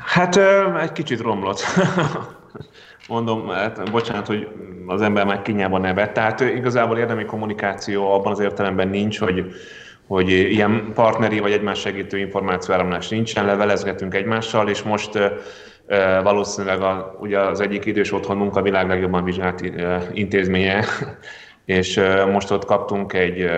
Hát 0.05 0.37
egy 0.81 0.91
kicsit 0.91 1.21
romlott. 1.21 1.61
Mondom, 3.07 3.49
hát, 3.49 3.91
bocsánat, 3.91 4.27
hogy 4.27 4.47
az 4.87 5.01
ember 5.01 5.25
már 5.25 5.41
kinyában 5.41 5.81
nevet. 5.81 6.13
Tehát 6.13 6.39
igazából 6.39 6.97
érdemi 6.97 7.25
kommunikáció 7.25 8.11
abban 8.11 8.31
az 8.31 8.39
értelemben 8.39 8.87
nincs, 8.87 9.19
hogy, 9.19 9.45
hogy 10.07 10.29
ilyen 10.29 10.91
partneri 10.93 11.39
vagy 11.39 11.51
egymás 11.51 11.79
segítő 11.79 12.17
információáramlás 12.17 13.07
nincsen, 13.07 13.45
levelezgetünk 13.45 14.13
egymással, 14.13 14.69
és 14.69 14.81
most 14.81 15.19
valószínűleg 16.23 16.81
a, 16.81 17.17
ugye 17.19 17.39
az 17.39 17.59
egyik 17.59 17.85
idős 17.85 18.11
otthonunk 18.11 18.55
a 18.55 18.61
világ 18.61 18.87
legjobban 18.87 19.23
vizsgált 19.23 19.61
intézménye 20.13 20.85
és 21.67 22.01
most 22.31 22.51
ott 22.51 22.65
kaptunk 22.65 23.13
egy, 23.13 23.49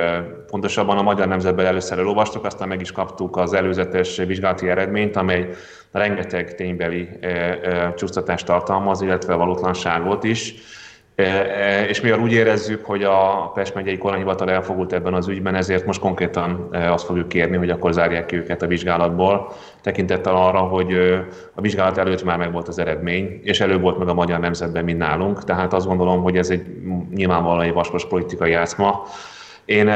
pontosabban 0.48 0.98
a 0.98 1.02
Magyar 1.02 1.28
Nemzetben 1.28 1.66
először 1.66 2.00
elolvastuk, 2.00 2.46
aztán 2.46 2.68
meg 2.68 2.82
is 2.82 2.92
kaptuk 2.92 3.38
az 3.38 3.54
előzetes 3.54 4.18
vizsgálati 4.18 4.70
eredményt, 4.70 5.16
amely 5.16 5.50
rengeteg 5.92 6.56
ténybeli 6.56 7.10
csúsztatást 7.96 8.46
tartalmaz, 8.46 9.02
illetve 9.02 9.34
valótlanságot 9.34 10.24
is 10.24 10.54
és 11.88 12.02
mivel 12.02 12.20
úgy 12.20 12.32
érezzük, 12.32 12.86
hogy 12.86 13.04
a 13.04 13.52
Pest 13.54 13.76
megyei 13.76 13.98
kormányhivatal 13.98 14.52
elfogult 14.52 14.94
ebben 14.94 15.14
az 15.14 15.28
ügyben, 15.28 15.56
ezért 15.56 15.86
most 15.86 16.00
konkrétan 16.00 16.70
azt 16.72 17.06
fogjuk 17.06 17.28
kérni, 17.28 17.58
hogy 17.58 17.70
akkor 17.70 17.94
zárják 17.94 18.26
ki 18.26 18.36
őket 18.36 18.62
a 18.62 18.68
vizsgálatból, 18.68 19.52
tekintettel 19.82 20.36
arra, 20.36 20.60
hogy 20.60 20.94
a 21.54 21.62
vizsgálat 21.62 21.98
előtt 21.98 22.24
már 22.24 22.38
megvolt 22.38 22.68
az 22.68 22.80
eredmény, 22.80 23.40
és 23.44 23.60
előbb 23.60 23.82
volt 23.82 23.98
meg 23.98 24.08
a 24.08 24.14
magyar 24.14 24.40
nemzetben, 24.40 24.84
mint 24.84 24.98
nálunk. 24.98 25.44
Tehát 25.44 25.74
azt 25.74 25.88
gondolom, 25.88 26.22
hogy 26.22 26.38
ez 26.38 26.50
egy 26.50 26.66
nyilvánvalóan 27.16 27.66
egy 27.66 27.74
vaskos 27.74 28.08
politikai 28.08 28.52
játszma. 28.52 29.04
Én 29.66 29.92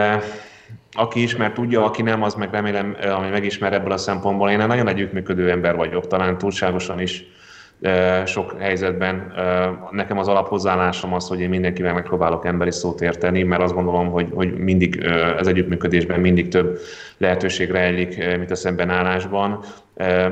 aki 0.91 1.21
ismer, 1.21 1.51
tudja, 1.51 1.83
aki 1.83 2.01
nem, 2.01 2.23
az 2.23 2.33
meg 2.33 2.51
remélem, 2.51 2.97
ami 3.15 3.29
megismer 3.29 3.73
ebből 3.73 3.91
a 3.91 3.97
szempontból. 3.97 4.49
Én 4.49 4.61
egy 4.61 4.67
nagyon 4.67 4.87
együttműködő 4.87 5.49
ember 5.49 5.75
vagyok, 5.75 6.07
talán 6.07 6.37
túlságosan 6.37 6.99
is 6.99 7.25
sok 8.25 8.55
helyzetben. 8.59 9.33
Nekem 9.91 10.17
az 10.17 10.27
alaphozzáállásom 10.27 11.13
az, 11.13 11.27
hogy 11.27 11.39
én 11.39 11.49
mindenkivel 11.49 11.93
megpróbálok 11.93 12.45
emberi 12.45 12.71
szót 12.71 13.01
érteni, 13.01 13.43
mert 13.43 13.61
azt 13.61 13.73
gondolom, 13.73 14.11
hogy, 14.11 14.27
hogy 14.33 14.53
mindig 14.57 15.09
az 15.37 15.47
együttműködésben 15.47 16.19
mindig 16.19 16.47
több 16.47 16.79
lehetőség 17.17 17.71
rejlik, 17.71 18.37
mint 18.37 18.51
a 18.51 18.55
szembenállásban. 18.55 19.59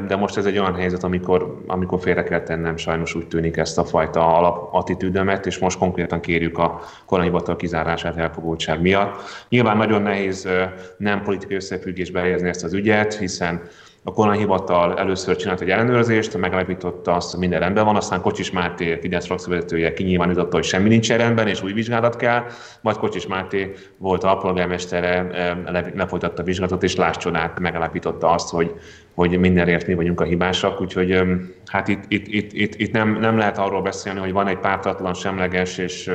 De 0.08 0.16
most 0.16 0.38
ez 0.38 0.46
egy 0.46 0.58
olyan 0.58 0.76
helyzet, 0.76 1.04
amikor, 1.04 1.64
amikor 1.68 2.00
félre 2.00 2.24
kell 2.24 2.42
tennem, 2.42 2.78
sajnos 2.78 3.16
úgy 3.16 3.28
tűnik 3.28 3.58
ezt 3.58 3.78
a 3.78 3.86
fajta 3.86 4.38
alapattitűdömet, 4.38 5.46
és 5.46 5.58
most 5.58 5.78
konkrétan 5.78 6.20
kérjük 6.20 6.58
a 6.58 6.80
kormányhivatal 7.06 7.56
kizárását 7.56 8.18
elfogultság 8.18 8.82
miatt. 8.82 9.22
Nyilván 9.50 9.78
nagyon 9.78 10.02
nehéz 10.02 10.48
nem 10.98 11.24
politikai 11.24 11.56
összefüggésbe 11.56 12.20
helyezni 12.20 12.50
ezt 12.50 12.64
az 12.64 12.74
ügyet, 12.74 13.18
hiszen 13.18 13.62
a 14.04 14.14
kormányhivatal 14.14 14.98
először 14.98 15.36
csinált 15.36 15.62
egy 15.62 15.70
ellenőrzést, 15.70 16.38
megállapította 16.38 17.16
azt, 17.16 17.32
hogy 17.32 17.40
minden 17.40 17.60
rendben 17.60 17.86
van, 17.86 17.96
aztán 17.96 18.22
Kocsis 18.22 18.52
Máté, 18.52 18.98
Fidesz 19.02 19.26
frakcióvezetője 19.26 19.94
kinyilvánította, 19.94 20.56
hogy 20.56 20.66
semmi 20.66 20.90
nincs 20.90 21.10
rendben, 21.10 21.48
és 21.48 21.64
új 21.64 21.74
vizsgálat 21.74 22.16
kell, 22.16 22.44
majd 22.82 22.98
Kocsis 22.98 23.28
Máté 23.28 23.72
volt 23.98 24.24
a 24.24 24.38
polgármestere, 24.38 25.28
lefolytatta 25.96 26.42
a 26.42 26.46
vizsgálatot, 26.46 26.84
és 26.84 26.96
láss 26.96 27.18
csodát, 27.18 27.60
megállapította 27.60 28.30
azt, 28.30 28.50
hogy, 28.50 28.76
hogy 29.14 29.40
mindenért 29.40 29.88
mi 29.88 29.94
vagyunk 29.94 30.22
a 30.22 30.24
hibásak, 30.24 30.82
úgyhogy 30.82 31.22
hát 31.66 31.88
itt, 31.88 32.04
itt, 32.08 32.28
itt, 32.28 32.54
itt, 32.54 32.76
itt 32.76 32.92
nem, 32.92 33.20
nem 33.20 33.38
lehet 33.38 33.58
arról 33.58 33.82
beszélni, 33.82 34.20
hogy 34.20 34.32
van 34.32 34.48
egy 34.48 34.60
pártatlan, 34.60 35.14
semleges 35.14 35.78
és 35.78 36.12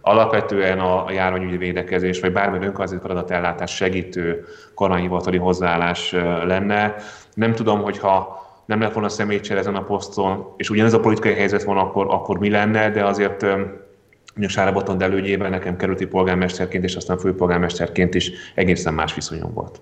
alapvetően 0.00 0.78
a, 0.78 1.06
a 1.06 1.10
járványügyi 1.10 1.56
védekezés, 1.56 2.20
vagy 2.20 2.32
bármilyen 2.32 2.64
önkormányzati 2.64 3.00
feladatellátás 3.02 3.74
segítő 3.74 4.44
kormányhivatali 4.74 5.36
hozzáállás 5.36 6.10
lenne. 6.44 6.94
Nem 7.34 7.54
tudom, 7.54 7.82
hogyha 7.82 8.38
nem 8.66 8.80
lett 8.80 8.92
volna 8.92 9.08
személycsere 9.08 9.58
ezen 9.58 9.74
a 9.74 9.82
poszton, 9.82 10.54
és 10.56 10.70
ugyanez 10.70 10.92
a 10.92 11.00
politikai 11.00 11.34
helyzet 11.34 11.62
van, 11.62 11.76
akkor, 11.76 12.06
akkor 12.08 12.38
mi 12.38 12.50
lenne, 12.50 12.90
de 12.90 13.04
azért 13.04 13.42
mondjuk 13.42 14.50
Sára 14.50 14.72
Botond 14.72 15.02
elődjében 15.02 15.50
nekem 15.50 15.76
kerülti 15.76 16.06
polgármesterként, 16.06 16.84
és 16.84 16.94
aztán 16.94 17.18
főpolgármesterként 17.18 18.14
is 18.14 18.30
egészen 18.54 18.94
más 18.94 19.14
viszonyom 19.14 19.52
volt. 19.54 19.80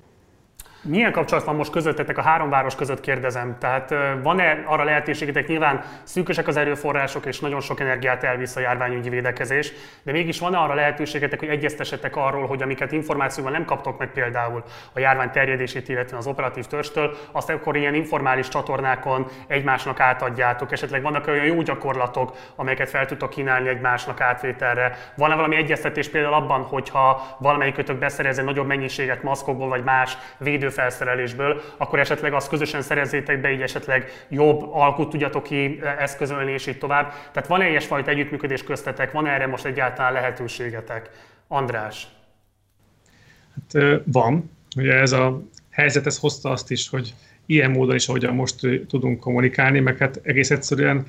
Milyen 0.82 1.12
kapcsolat 1.12 1.44
van 1.44 1.56
most 1.56 1.70
közöttetek 1.70 2.18
a 2.18 2.22
három 2.22 2.50
város 2.50 2.74
között 2.74 3.00
kérdezem? 3.00 3.56
Tehát 3.58 3.94
van-e 4.22 4.62
arra 4.66 4.84
lehetőségetek, 4.84 5.48
nyilván 5.48 5.82
szűkösek 6.02 6.46
az 6.46 6.56
erőforrások, 6.56 7.26
és 7.26 7.40
nagyon 7.40 7.60
sok 7.60 7.80
energiát 7.80 8.24
elvisz 8.24 8.56
a 8.56 8.60
járványügyi 8.60 9.08
védekezés, 9.08 9.72
de 10.02 10.12
mégis 10.12 10.38
van-e 10.38 10.58
arra 10.58 10.74
lehetőségetek, 10.74 11.38
hogy 11.38 11.48
egyeztessetek 11.48 12.16
arról, 12.16 12.46
hogy 12.46 12.62
amiket 12.62 12.92
információban 12.92 13.52
nem 13.52 13.64
kaptok 13.64 13.98
meg 13.98 14.12
például 14.12 14.62
a 14.92 15.00
járvány 15.00 15.30
terjedését, 15.30 15.88
illetve 15.88 16.16
az 16.16 16.26
operatív 16.26 16.66
törstől, 16.66 17.16
azt 17.32 17.50
akkor 17.50 17.76
ilyen 17.76 17.94
informális 17.94 18.48
csatornákon 18.48 19.26
egymásnak 19.46 20.00
átadjátok. 20.00 20.72
Esetleg 20.72 21.02
vannak 21.02 21.26
olyan 21.26 21.44
jó 21.44 21.62
gyakorlatok, 21.62 22.36
amelyeket 22.56 22.88
fel 22.88 23.06
tudtok 23.06 23.30
kínálni 23.30 23.68
egymásnak 23.68 24.20
átvételre. 24.20 24.96
Van-e 25.16 25.34
valami 25.34 25.56
egyeztetés 25.56 26.08
például 26.08 26.34
abban, 26.34 26.62
hogyha 26.62 27.36
valamelyikötök 27.38 27.98
beszerez 27.98 28.38
egy 28.38 28.44
nagyobb 28.44 28.66
mennyiséget 28.66 29.22
maszkokból 29.22 29.68
vagy 29.68 29.84
más 29.84 30.18
védő 30.38 30.67
felszerelésből, 30.70 31.60
akkor 31.76 31.98
esetleg 31.98 32.32
azt 32.32 32.48
közösen 32.48 32.82
szerezzétek 32.82 33.40
be, 33.40 33.52
így 33.52 33.62
esetleg 33.62 34.26
jobb 34.28 34.72
alkut 34.72 35.10
tudjatok 35.10 35.42
ki 35.42 35.78
eh, 35.82 36.02
eszközölni, 36.02 36.52
és 36.52 36.66
így 36.66 36.78
tovább. 36.78 37.12
Tehát 37.32 37.48
van-e 37.48 37.68
ilyesfajta 37.68 38.10
együttműködés 38.10 38.64
köztetek, 38.64 39.12
van 39.12 39.26
-e 39.26 39.30
erre 39.30 39.46
most 39.46 39.64
egyáltalán 39.64 40.12
lehetőségetek? 40.12 41.10
András? 41.48 42.08
Hát 43.54 44.00
van. 44.04 44.50
Ugye 44.76 44.94
ez 44.94 45.12
a 45.12 45.42
helyzet 45.70 46.06
ez 46.06 46.18
hozta 46.18 46.50
azt 46.50 46.70
is, 46.70 46.88
hogy 46.88 47.14
ilyen 47.46 47.70
módon 47.70 47.94
is, 47.94 48.08
ahogyan 48.08 48.34
most 48.34 48.54
tudunk 48.88 49.20
kommunikálni, 49.20 49.80
meg 49.80 49.98
hát 49.98 50.20
egész 50.22 50.50
egyszerűen 50.50 51.06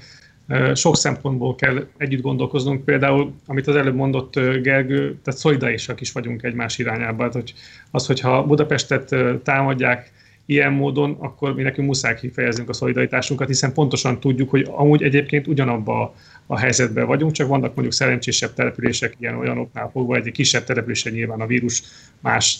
sok 0.74 0.96
szempontból 0.96 1.56
kell 1.56 1.88
együtt 1.98 2.22
gondolkoznunk, 2.22 2.86
például, 2.86 3.34
amit 3.46 3.68
az 3.68 3.76
előbb 3.76 3.96
mondott 3.96 4.34
Gergő, 4.40 5.18
tehát 5.24 5.40
szolidarisak 5.40 6.02
is 6.02 6.12
vagyunk 6.12 6.44
egymás 6.44 6.78
irányába. 6.78 7.24
Hát, 7.24 7.34
hogy 7.34 7.54
az, 7.92 8.06
hogyha 8.06 8.46
Budapestet 8.46 9.16
támadják 9.44 10.12
ilyen 10.46 10.74
módon, 10.74 11.18
akkor 11.20 11.56
mi 11.56 11.62
nekünk 11.62 11.88
muszáj 11.88 12.16
kifejeznünk 12.16 12.70
a 12.70 12.74
szolidaritásunkat, 12.74 13.48
hiszen 13.48 13.74
pontosan 13.74 14.20
tudjuk, 14.20 14.50
hogy 14.50 14.68
amúgy 14.72 15.04
egyébként 15.04 15.48
ugyanabba 15.48 16.16
a 16.46 16.58
helyzetben 16.58 17.06
vagyunk, 17.06 17.32
csak 17.32 17.48
vannak 17.48 17.74
mondjuk 17.74 17.94
szerencsésebb 17.94 18.54
települések, 18.54 19.16
ilyen 19.20 19.36
olyanoknál 19.38 19.90
fogva, 19.90 20.16
egy 20.16 20.32
kisebb 20.32 20.64
településen 20.64 21.14
nyilván 21.14 21.42
a 21.42 21.46
vírus 21.46 21.84
más 22.20 22.60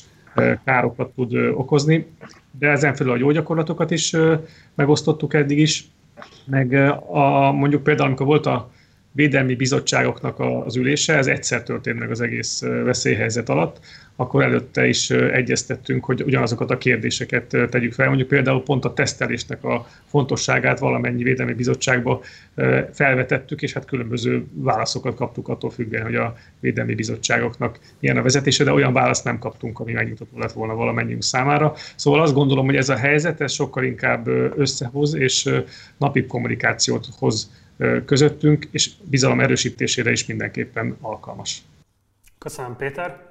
károkat 0.66 1.10
tud 1.10 1.36
okozni, 1.36 2.06
de 2.60 2.68
ezen 2.68 2.96
felül 2.96 3.12
a 3.12 3.18
jó 3.18 3.32
gyakorlatokat 3.32 3.92
is 3.92 4.16
megosztottuk 4.76 5.34
eddig 5.34 5.60
is, 5.60 5.86
meg 6.46 6.74
a, 7.10 7.52
mondjuk 7.52 7.84
például, 7.84 8.08
amikor 8.08 8.26
volt 8.26 8.46
a 8.46 8.70
védelmi 9.12 9.56
bizottságoknak 9.56 10.40
az 10.40 10.76
ülése, 10.76 11.18
ez 11.18 11.28
egyszer 11.28 11.64
történt 11.64 12.00
meg 12.00 12.12
az 12.12 12.22
egész 12.22 12.62
veszélyhelyzet 12.62 13.50
alatt, 13.50 13.80
akkor 14.16 14.44
előtte 14.44 14.88
is 14.88 15.10
egyeztettünk, 15.10 16.06
hogy 16.06 16.24
ugyanazokat 16.24 16.72
a 16.72 16.78
kérdéseket 16.78 17.58
tegyük 17.70 17.94
fel. 17.94 18.08
Mondjuk 18.08 18.28
például 18.28 18.64
pont 18.64 18.86
a 18.86 18.94
tesztelésnek 18.94 19.64
a 19.64 19.88
fontosságát 20.06 20.80
valamennyi 20.80 21.24
védelmi 21.24 21.54
bizottságba 21.54 22.22
felvetettük, 22.94 23.62
és 23.62 23.74
hát 23.74 23.86
különböző 23.86 24.46
válaszokat 24.54 25.16
kaptuk 25.16 25.48
attól 25.48 25.70
függően, 25.70 26.04
hogy 26.04 26.16
a 26.16 26.36
védelmi 26.60 26.96
bizottságoknak 26.96 27.80
milyen 28.00 28.18
a 28.18 28.22
vezetése, 28.22 28.64
de 28.64 28.72
olyan 28.72 28.94
választ 28.94 29.24
nem 29.24 29.40
kaptunk, 29.40 29.80
ami 29.80 29.92
megnyugtató 29.92 30.40
lett 30.40 30.52
volna 30.52 30.76
valamennyiünk 30.76 31.24
számára. 31.24 31.74
Szóval 31.96 32.22
azt 32.22 32.34
gondolom, 32.34 32.66
hogy 32.66 32.76
ez 32.76 32.90
a 32.90 32.96
helyzet 32.96 33.42
ez 33.42 33.52
sokkal 33.52 33.84
inkább 33.84 34.28
összehoz, 34.58 35.14
és 35.14 35.50
napi 35.98 36.26
kommunikációt 36.26 37.08
hoz 37.20 37.52
közöttünk, 38.06 38.68
és 38.72 38.90
bizalom 39.10 39.40
erősítésére 39.40 40.12
is 40.12 40.26
mindenképpen 40.26 40.98
alkalmas. 41.02 41.58
Köszönöm, 42.38 42.76
Péter. 42.76 43.28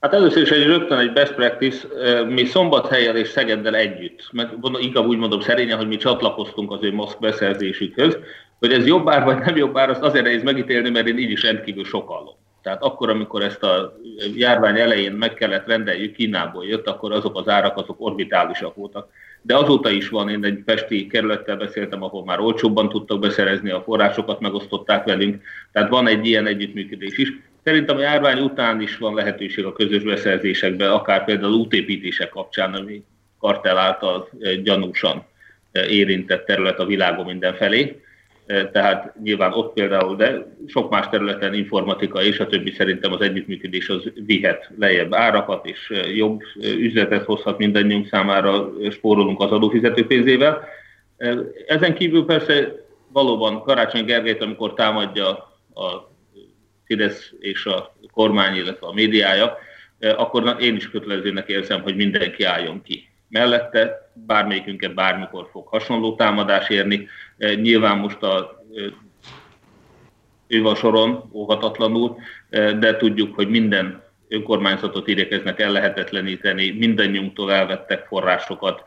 Hát 0.00 0.12
először 0.12 0.42
is 0.42 0.50
egy 0.50 0.66
rögtön 0.66 0.98
egy 0.98 1.12
best 1.12 1.34
practice, 1.34 1.86
mi 2.24 2.44
Szombathelyen 2.44 3.16
és 3.16 3.28
Szegeddel 3.28 3.74
együtt, 3.74 4.28
meg 4.32 4.48
inkább 4.78 5.06
úgy 5.06 5.18
mondom 5.18 5.40
szerényen, 5.40 5.76
hogy 5.76 5.88
mi 5.88 5.96
csatlakoztunk 5.96 6.72
az 6.72 6.82
ő 6.82 6.92
maszk 6.92 7.18
beszerzésükhöz, 7.18 8.16
hogy 8.58 8.72
ez 8.72 8.86
jobb 8.86 9.08
ár 9.08 9.24
vagy 9.24 9.38
nem 9.38 9.56
jobb 9.56 9.76
ár, 9.76 9.90
azt 9.90 10.02
azért 10.02 10.24
nehéz 10.24 10.42
megítélni, 10.42 10.90
mert 10.90 11.06
én 11.06 11.18
így 11.18 11.30
is 11.30 11.42
rendkívül 11.42 11.84
sokallom. 11.84 12.34
Tehát 12.62 12.82
akkor, 12.82 13.08
amikor 13.10 13.42
ezt 13.42 13.62
a 13.62 13.98
járvány 14.34 14.78
elején 14.78 15.12
meg 15.12 15.34
kellett 15.34 15.66
rendeljük, 15.66 16.14
Kínából 16.14 16.66
jött, 16.66 16.86
akkor 16.86 17.12
azok 17.12 17.38
az 17.38 17.48
árak 17.48 17.76
azok 17.76 17.96
orbitálisak 18.00 18.74
voltak. 18.74 19.08
De 19.46 19.56
azóta 19.56 19.90
is 19.90 20.08
van, 20.08 20.28
én 20.28 20.44
egy 20.44 20.62
pesti 20.64 21.06
kerülettel 21.06 21.56
beszéltem, 21.56 22.02
ahol 22.02 22.24
már 22.24 22.40
olcsóbban 22.40 22.88
tudtak 22.88 23.20
beszerezni, 23.20 23.70
a 23.70 23.82
forrásokat 23.82 24.40
megosztották 24.40 25.04
velünk, 25.04 25.42
tehát 25.72 25.88
van 25.88 26.06
egy 26.06 26.26
ilyen 26.26 26.46
együttműködés 26.46 27.18
is. 27.18 27.32
Szerintem 27.64 27.96
a 27.96 28.00
járvány 28.00 28.38
után 28.38 28.80
is 28.80 28.96
van 28.96 29.14
lehetőség 29.14 29.64
a 29.64 29.72
közös 29.72 30.02
beszerzésekben, 30.02 30.90
akár 30.90 31.24
például 31.24 31.52
útépítések 31.52 32.28
kapcsán, 32.28 32.74
ami 32.74 33.02
kartel 33.38 33.78
által 33.78 34.28
gyanúsan 34.62 35.24
érintett 35.88 36.46
terület 36.46 36.78
a 36.78 36.86
világon 36.86 37.24
mindenfelé. 37.24 38.03
Eh, 38.46 38.68
tehát 38.72 39.14
nyilván 39.22 39.52
ott 39.52 39.72
például, 39.72 40.16
de 40.16 40.56
sok 40.66 40.90
más 40.90 41.08
területen 41.08 41.54
informatika 41.54 42.22
és 42.22 42.40
a 42.40 42.46
többi 42.46 42.70
szerintem 42.70 43.12
az 43.12 43.20
együttműködés 43.20 43.88
az 43.88 44.12
vihet 44.14 44.70
lejjebb 44.78 45.14
árakat, 45.14 45.66
és 45.66 45.92
jobb 46.14 46.40
üzletet 46.60 47.24
hozhat 47.24 47.58
mindannyiunk 47.58 48.06
számára, 48.06 48.70
spórolunk 48.90 49.40
az 49.40 49.50
adófizető 49.50 50.06
pénzével. 50.06 50.68
Ezen 51.66 51.94
kívül 51.94 52.24
persze 52.24 52.84
valóban 53.12 53.62
Karácsony 53.62 54.04
Gergelyt, 54.04 54.42
amikor 54.42 54.74
támadja 54.74 55.28
a 55.74 56.12
Fidesz 56.84 57.32
és 57.40 57.66
a 57.66 57.96
kormány, 58.12 58.56
illetve 58.56 58.86
a 58.86 58.92
médiája, 58.92 59.56
eh, 59.98 60.20
akkor 60.20 60.56
én 60.60 60.76
is 60.76 60.90
kötelezőnek 60.90 61.48
érzem, 61.48 61.82
hogy 61.82 61.96
mindenki 61.96 62.42
álljon 62.42 62.82
ki. 62.82 63.08
Mellette 63.34 64.10
bármelyikünket 64.12 64.94
bármikor 64.94 65.48
fog 65.50 65.66
hasonló 65.66 66.14
támadás 66.14 66.68
érni. 66.68 67.08
Eh, 67.38 67.56
nyilván 67.56 67.98
most 67.98 68.22
a 68.22 68.64
eh, 68.74 68.84
ő 70.46 70.62
van 70.62 70.74
soron 70.74 71.30
óhatatlanul, 71.32 72.16
de 72.50 72.96
tudjuk, 72.96 73.34
hogy 73.34 73.48
minden 73.48 74.02
önkormányzatot 74.28 75.08
igyekeznek 75.08 75.60
ellehetetleníteni, 75.60 76.70
mindannyiunktól 76.70 77.52
elvettek 77.52 78.06
forrásokat, 78.06 78.84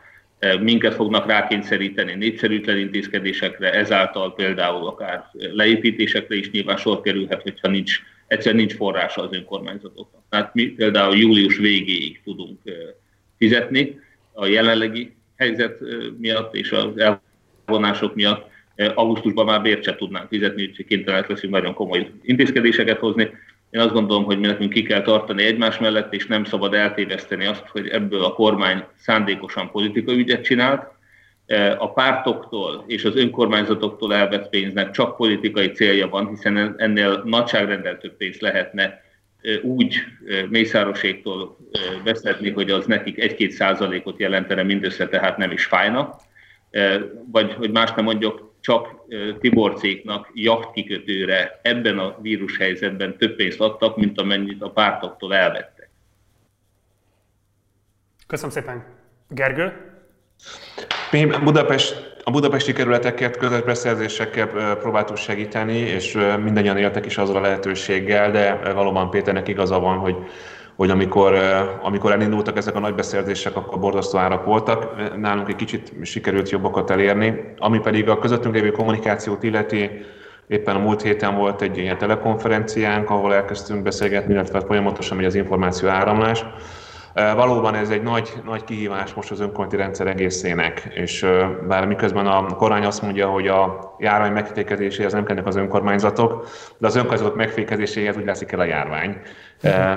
minket 0.60 0.94
fognak 0.94 1.26
rákényszeríteni 1.26 2.14
népszerűtlen 2.14 2.78
intézkedésekre, 2.78 3.72
ezáltal 3.72 4.34
például 4.34 4.86
akár 4.86 5.30
leépítésekre 5.32 6.36
is 6.36 6.50
nyilván 6.50 6.76
sor 6.76 7.00
kerülhet, 7.00 7.42
hogyha 7.42 7.68
nincs, 7.68 8.00
egyszer 8.26 8.54
nincs 8.54 8.74
forrása 8.74 9.22
az 9.22 9.32
önkormányzatoknak. 9.32 10.22
Tehát 10.28 10.54
mi 10.54 10.66
például 10.66 11.16
július 11.16 11.56
végéig 11.56 12.20
tudunk 12.24 12.60
fizetni 13.38 14.00
a 14.40 14.46
jelenlegi 14.46 15.16
helyzet 15.36 15.78
miatt 16.18 16.54
és 16.54 16.72
az 16.72 17.18
elvonások 17.66 18.14
miatt. 18.14 18.50
Augusztusban 18.94 19.44
már 19.44 19.62
bért 19.62 19.84
se 19.84 19.94
tudnánk 19.94 20.28
fizetni, 20.28 20.62
úgyhogy 20.62 20.86
kénytelenek 20.86 21.28
leszünk 21.28 21.52
nagyon 21.52 21.74
komoly 21.74 22.10
intézkedéseket 22.22 22.98
hozni. 22.98 23.30
Én 23.70 23.80
azt 23.80 23.92
gondolom, 23.92 24.24
hogy 24.24 24.38
mi 24.38 24.46
nekünk 24.46 24.72
ki 24.72 24.82
kell 24.82 25.02
tartani 25.02 25.44
egymás 25.44 25.78
mellett, 25.78 26.14
és 26.14 26.26
nem 26.26 26.44
szabad 26.44 26.74
eltéveszteni 26.74 27.46
azt, 27.46 27.66
hogy 27.66 27.88
ebből 27.88 28.24
a 28.24 28.32
kormány 28.32 28.84
szándékosan 28.96 29.70
politikai 29.70 30.18
ügyet 30.18 30.44
csinált. 30.44 30.86
A 31.78 31.92
pártoktól 31.92 32.84
és 32.86 33.04
az 33.04 33.16
önkormányzatoktól 33.16 34.14
elvett 34.14 34.48
pénznek 34.48 34.90
csak 34.90 35.16
politikai 35.16 35.70
célja 35.70 36.08
van, 36.08 36.28
hiszen 36.28 36.74
ennél 36.76 37.22
nagyságrendel 37.24 37.98
több 37.98 38.16
pénz 38.16 38.38
lehetne 38.38 39.06
úgy 39.62 39.96
Mészároséktól 40.48 41.56
beszedni, 42.04 42.50
hogy 42.50 42.70
az 42.70 42.86
nekik 42.86 43.16
1-2 43.16 43.48
százalékot 43.50 44.18
jelentene 44.18 44.62
mindössze, 44.62 45.08
tehát 45.08 45.36
nem 45.36 45.50
is 45.50 45.64
fájna. 45.64 46.16
Vagy, 47.32 47.52
hogy 47.52 47.70
más 47.70 47.92
nem 47.92 48.04
mondjuk, 48.04 48.54
csak 48.60 48.88
Tiborcéknak 49.40 50.30
jachtkikötőre 50.34 51.60
ebben 51.62 51.98
a 51.98 52.16
vírushelyzetben 52.20 53.16
több 53.16 53.36
pénzt 53.36 53.60
adtak, 53.60 53.96
mint 53.96 54.20
amennyit 54.20 54.62
a 54.62 54.70
pártoktól 54.70 55.34
elvettek. 55.34 55.90
Köszönöm 58.26 58.50
szépen. 58.50 58.84
Gergő? 59.28 59.72
Budapest, 61.42 62.17
a 62.28 62.30
budapesti 62.30 62.72
kerületeket 62.72 63.36
közvetbeszerzésekkel 63.36 64.46
próbáltuk 64.80 65.16
segíteni, 65.16 65.78
és 65.78 66.18
mindannyian 66.42 66.76
éltek 66.76 67.06
is 67.06 67.18
azzal 67.18 67.36
a 67.36 67.40
lehetőséggel, 67.40 68.30
de 68.30 68.72
valóban 68.74 69.10
Péternek 69.10 69.48
igaza 69.48 69.78
van, 69.80 69.96
hogy 69.96 70.16
hogy 70.76 70.90
amikor, 70.90 71.34
amikor 71.82 72.12
elindultak 72.12 72.56
ezek 72.56 72.74
a 72.76 72.78
nagy 72.78 72.94
beszerzések, 72.94 73.56
akkor 73.56 73.78
borzasztó 73.78 74.18
árak 74.18 74.44
voltak. 74.44 74.92
Nálunk 75.16 75.48
egy 75.48 75.56
kicsit 75.56 75.92
sikerült 76.02 76.50
jobbakat 76.50 76.90
elérni, 76.90 77.54
ami 77.58 77.78
pedig 77.78 78.08
a 78.08 78.18
közöttünk 78.18 78.54
lévő 78.54 78.70
kommunikációt 78.70 79.42
illeti, 79.42 79.90
Éppen 80.46 80.76
a 80.76 80.78
múlt 80.78 81.02
héten 81.02 81.36
volt 81.36 81.62
egy 81.62 81.78
ilyen 81.78 81.98
telekonferenciánk, 81.98 83.10
ahol 83.10 83.34
elkezdtünk 83.34 83.82
beszélgetni, 83.82 84.32
illetve 84.32 84.60
folyamatosan 84.60 85.16
megy 85.16 85.26
az 85.26 85.34
információ 85.34 85.88
áramlás. 85.88 86.44
Valóban 87.34 87.74
ez 87.74 87.90
egy 87.90 88.02
nagy, 88.02 88.32
nagy 88.44 88.64
kihívás 88.64 89.14
most 89.14 89.30
az 89.30 89.40
önkormányzati 89.40 89.82
rendszer 89.82 90.06
egészének, 90.06 90.88
és 90.94 91.26
bár 91.68 91.86
miközben 91.86 92.26
a 92.26 92.46
kormány 92.46 92.84
azt 92.84 93.02
mondja, 93.02 93.28
hogy 93.28 93.46
a 93.46 93.94
járvány 93.98 94.32
megfékezéséhez 94.32 95.12
nem 95.12 95.24
kellnek 95.24 95.46
az 95.46 95.56
önkormányzatok, 95.56 96.48
de 96.78 96.86
az 96.86 96.96
önkormányzatok 96.96 97.36
megfékezéséhez 97.36 98.16
úgy 98.16 98.24
látszik 98.24 98.52
el 98.52 98.60
a 98.60 98.64
járvány. 98.64 99.20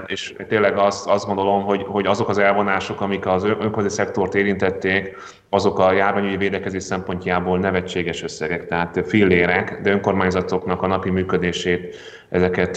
És 0.06 0.34
tényleg 0.48 0.78
azt, 0.78 1.08
azt 1.08 1.26
gondolom, 1.26 1.64
hogy, 1.64 1.84
hogy 1.88 2.06
azok 2.06 2.30
az 2.30 2.38
elvonások, 2.38 3.02
amik 3.02 3.26
az 3.26 3.44
önkormányzati 3.44 3.90
szektort 3.90 4.36
érintették, 4.36 5.18
azok 5.50 5.80
a 5.80 5.92
járványügyi 5.92 6.38
védekezés 6.38 6.84
szempontjából 6.84 7.60
nevetséges 7.60 8.24
összegek, 8.24 8.68
tehát 8.68 9.04
fillérek, 9.06 9.80
de 9.82 9.92
önkormányzatoknak 9.92 10.82
a 10.82 10.88
napi 10.88 11.10
működését 11.10 11.96
ezeket 12.30 12.72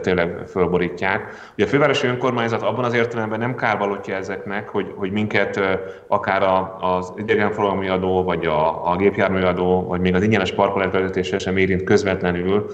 tényleg 0.00 0.42
fölborítják. 0.48 1.34
Ugye 1.54 1.64
a 1.64 1.68
fővárosi 1.68 2.06
önkormányzat 2.06 2.62
abban 2.62 2.84
az 2.84 2.94
értelemben 2.94 3.38
nem 3.38 3.54
kárvalótja 3.54 4.16
ezeknek, 4.16 4.68
hogy, 4.68 4.92
hogy 4.96 5.10
minket 5.10 5.60
akár 6.06 6.42
az 6.80 7.12
idegenforgalmi 7.16 7.88
adó, 7.88 8.22
vagy 8.22 8.46
a, 8.46 8.90
a 8.90 8.96
gépjárműadó, 8.96 9.86
vagy 9.86 10.00
még 10.00 10.14
az 10.14 10.22
ingyenes 10.22 10.52
parkolás 10.52 11.28
sem 11.38 11.56
érint 11.56 11.84
közvetlenül, 11.84 12.66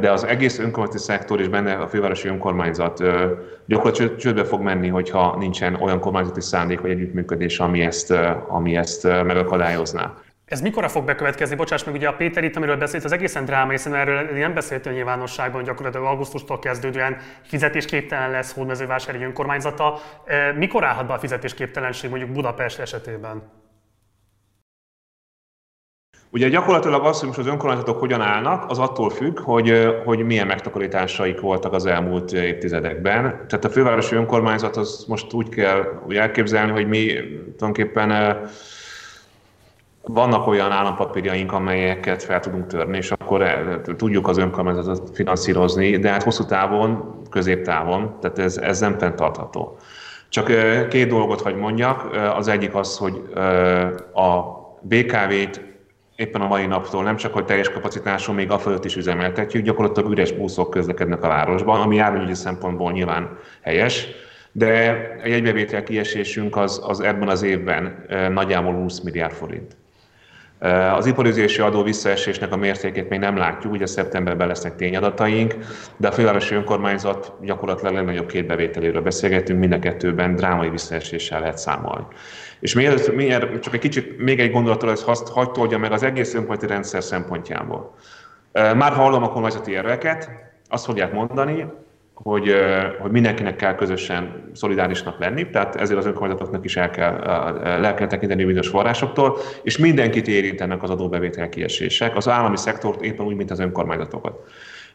de 0.00 0.10
az 0.10 0.24
egész 0.24 0.58
önkormányzati 0.58 1.04
szektor 1.04 1.40
és 1.40 1.48
benne 1.48 1.72
a 1.72 1.88
fővárosi 1.88 2.28
önkormányzat 2.28 3.02
gyakorlatilag 3.66 4.16
csődbe 4.16 4.44
fog 4.44 4.60
menni, 4.60 4.88
hogyha 4.88 5.36
nincsen 5.38 5.74
olyan 5.74 6.00
kormányzati 6.00 6.40
szándék 6.40 6.80
vagy 6.80 6.90
együttműködés, 6.90 7.58
ami 7.58 7.80
ezt, 7.80 8.10
ami 8.48 8.76
ezt 8.76 9.02
megakadályozná. 9.04 10.14
Ez 10.44 10.60
mikor 10.60 10.90
fog 10.90 11.04
bekövetkezni? 11.04 11.56
Bocsáss 11.56 11.84
meg, 11.84 11.94
ugye 11.94 12.08
a 12.08 12.12
Péter 12.12 12.44
itt, 12.44 12.56
amiről 12.56 12.76
beszélt, 12.76 13.04
az 13.04 13.12
egészen 13.12 13.44
dráma, 13.44 13.70
hiszen 13.70 13.94
erről 13.94 14.22
nem 14.38 14.54
beszélt 14.54 14.86
a 14.86 14.90
nyilvánosságban, 14.90 15.62
gyakorlatilag 15.62 16.06
augusztustól 16.06 16.58
kezdődően 16.58 17.16
fizetésképtelen 17.42 18.30
lesz 18.30 18.52
Hódmezővásári 18.52 19.22
önkormányzata. 19.22 19.98
Mikor 20.56 20.84
állhat 20.84 21.06
be 21.06 21.12
a 21.12 21.18
fizetésképtelenség 21.18 22.10
mondjuk 22.10 22.30
Budapest 22.30 22.78
esetében? 22.78 23.42
Ugye 26.34 26.48
gyakorlatilag 26.48 27.04
az, 27.04 27.18
hogy 27.18 27.28
most 27.28 27.40
az 27.40 27.46
önkormányzatok 27.46 27.98
hogyan 27.98 28.20
állnak, 28.20 28.70
az 28.70 28.78
attól 28.78 29.10
függ, 29.10 29.40
hogy, 29.40 29.94
hogy 30.04 30.18
milyen 30.18 30.46
megtakarításaik 30.46 31.40
voltak 31.40 31.72
az 31.72 31.86
elmúlt 31.86 32.32
évtizedekben. 32.32 33.22
Tehát 33.22 33.64
a 33.64 33.68
fővárosi 33.68 34.14
önkormányzat 34.14 34.76
az 34.76 35.04
most 35.08 35.32
úgy 35.32 35.48
kell 35.48 36.02
úgy 36.06 36.16
elképzelni, 36.16 36.72
hogy 36.72 36.88
mi 36.88 37.12
tulajdonképpen 37.56 38.40
vannak 40.02 40.46
olyan 40.46 40.70
állampapírjaink, 40.70 41.52
amelyeket 41.52 42.22
fel 42.22 42.40
tudunk 42.40 42.66
törni, 42.66 42.96
és 42.96 43.10
akkor 43.10 43.44
tudjuk 43.96 44.28
az 44.28 44.38
önkormányzatot 44.38 45.10
finanszírozni, 45.14 45.96
de 45.96 46.10
hát 46.10 46.22
hosszú 46.22 46.44
távon, 46.44 47.20
középtávon, 47.30 48.16
tehát 48.20 48.38
ez, 48.38 48.56
ez 48.56 48.80
nem 48.80 48.98
fenntartható. 48.98 49.76
Csak 50.28 50.50
két 50.88 51.08
dolgot 51.08 51.40
hagy 51.40 51.56
mondjak. 51.56 52.10
Az 52.36 52.48
egyik 52.48 52.74
az, 52.74 52.96
hogy 52.98 53.22
a 54.14 54.62
BKV-t 54.80 55.72
éppen 56.16 56.40
a 56.40 56.46
mai 56.46 56.66
naptól 56.66 57.02
nem 57.02 57.16
csak, 57.16 57.32
hogy 57.32 57.44
teljes 57.44 57.70
kapacitású, 57.70 58.32
még 58.32 58.50
a 58.50 58.58
fölött 58.58 58.84
is 58.84 58.96
üzemeltetjük, 58.96 59.64
gyakorlatilag 59.64 60.10
üres 60.10 60.32
buszok 60.32 60.70
közlekednek 60.70 61.22
a 61.22 61.28
városban, 61.28 61.80
ami 61.80 61.96
járványügyi 61.96 62.34
szempontból 62.34 62.92
nyilván 62.92 63.38
helyes, 63.60 64.06
de 64.52 64.68
a 65.22 65.26
jegybevétel 65.26 65.82
kiesésünk 65.82 66.56
az, 66.56 66.80
az 66.84 67.00
ebben 67.00 67.28
az 67.28 67.42
évben 67.42 68.04
nagyjából 68.32 68.72
20 68.74 69.00
milliárd 69.00 69.32
forint. 69.32 69.76
Az 70.72 71.06
iparüzési 71.06 71.60
adó 71.60 71.82
visszaesésnek 71.82 72.52
a 72.52 72.56
mértékét 72.56 73.08
még 73.08 73.18
nem 73.18 73.36
látjuk, 73.36 73.72
ugye 73.72 73.86
szeptemberben 73.86 74.46
lesznek 74.46 74.76
tényadataink, 74.76 75.54
de 75.96 76.08
a 76.08 76.12
fővárosi 76.12 76.54
önkormányzat 76.54 77.32
gyakorlatilag 77.42 77.94
legnagyobb 77.94 78.26
két 78.26 78.46
bevételéről 78.46 79.02
beszélgetünk, 79.02 79.58
mind 79.58 79.72
a 79.72 79.78
kettőben 79.78 80.34
drámai 80.34 80.68
visszaeséssel 80.68 81.40
lehet 81.40 81.58
számolni. 81.58 82.04
És 82.60 82.74
miért, 82.74 83.14
miért 83.14 83.60
csak 83.60 83.74
egy 83.74 83.80
kicsit, 83.80 84.18
még 84.18 84.40
egy 84.40 84.50
gondolatról 84.50 84.90
ez 84.90 85.02
azt 85.06 85.28
hagyd 85.28 85.78
meg 85.78 85.92
az 85.92 86.02
egész 86.02 86.34
önkormányzati 86.34 86.72
rendszer 86.72 87.02
szempontjából. 87.02 87.94
Már 88.52 88.92
hallom 88.92 89.22
a 89.22 89.28
kormányzati 89.28 89.70
érveket, 89.70 90.30
azt 90.68 90.84
fogják 90.84 91.12
mondani, 91.12 91.66
hogy, 92.14 92.54
hogy 92.98 93.10
mindenkinek 93.10 93.56
kell 93.56 93.74
közösen 93.74 94.50
szolidárisnak 94.54 95.18
lenni, 95.18 95.50
tehát 95.50 95.76
ezért 95.76 95.98
az 95.98 96.06
önkormányzatoknak 96.06 96.64
is 96.64 96.76
el 96.76 96.90
kell, 96.90 97.12
le 97.80 97.94
kell 97.94 98.06
tekinteni 98.06 98.44
bizonyos 98.44 98.68
forrásoktól, 98.68 99.38
és 99.62 99.78
mindenkit 99.78 100.28
érintenek 100.28 100.82
az 100.82 100.90
adóbevétel 100.90 101.48
kiesések, 101.48 102.16
az 102.16 102.28
állami 102.28 102.56
szektort 102.56 103.02
éppen 103.02 103.26
úgy, 103.26 103.36
mint 103.36 103.50
az 103.50 103.58
önkormányzatokat. 103.58 104.38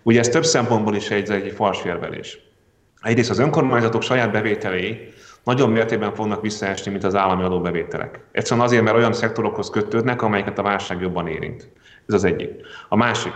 Ugye 0.04 0.20
ez 0.20 0.30
több 0.30 0.46
szempontból 0.46 0.96
is 0.96 1.10
egy, 1.10 1.32
egy 1.32 1.52
falsférvelés. 1.56 2.40
Egyrészt 3.02 3.30
az 3.30 3.40
önkormányzatok 3.40 4.02
saját 4.02 4.32
bevételei 4.32 5.14
nagyon 5.44 5.70
mértékben 5.70 6.14
fognak 6.14 6.42
visszaesni, 6.42 6.92
mint 6.92 7.04
az 7.04 7.16
állami 7.16 7.44
adóbevételek. 7.44 8.20
Egyszerűen 8.32 8.66
azért, 8.66 8.84
mert 8.84 8.96
olyan 8.96 9.14
szektorokhoz 9.14 9.70
kötődnek, 9.70 10.22
amelyeket 10.22 10.60
a 10.60 10.64
válság 10.64 11.02
jobban 11.02 11.28
érint. 11.28 11.70
Ez 12.08 12.14
az 12.14 12.24
egyik. 12.24 12.50
A 12.90 12.96
másik, 12.96 13.34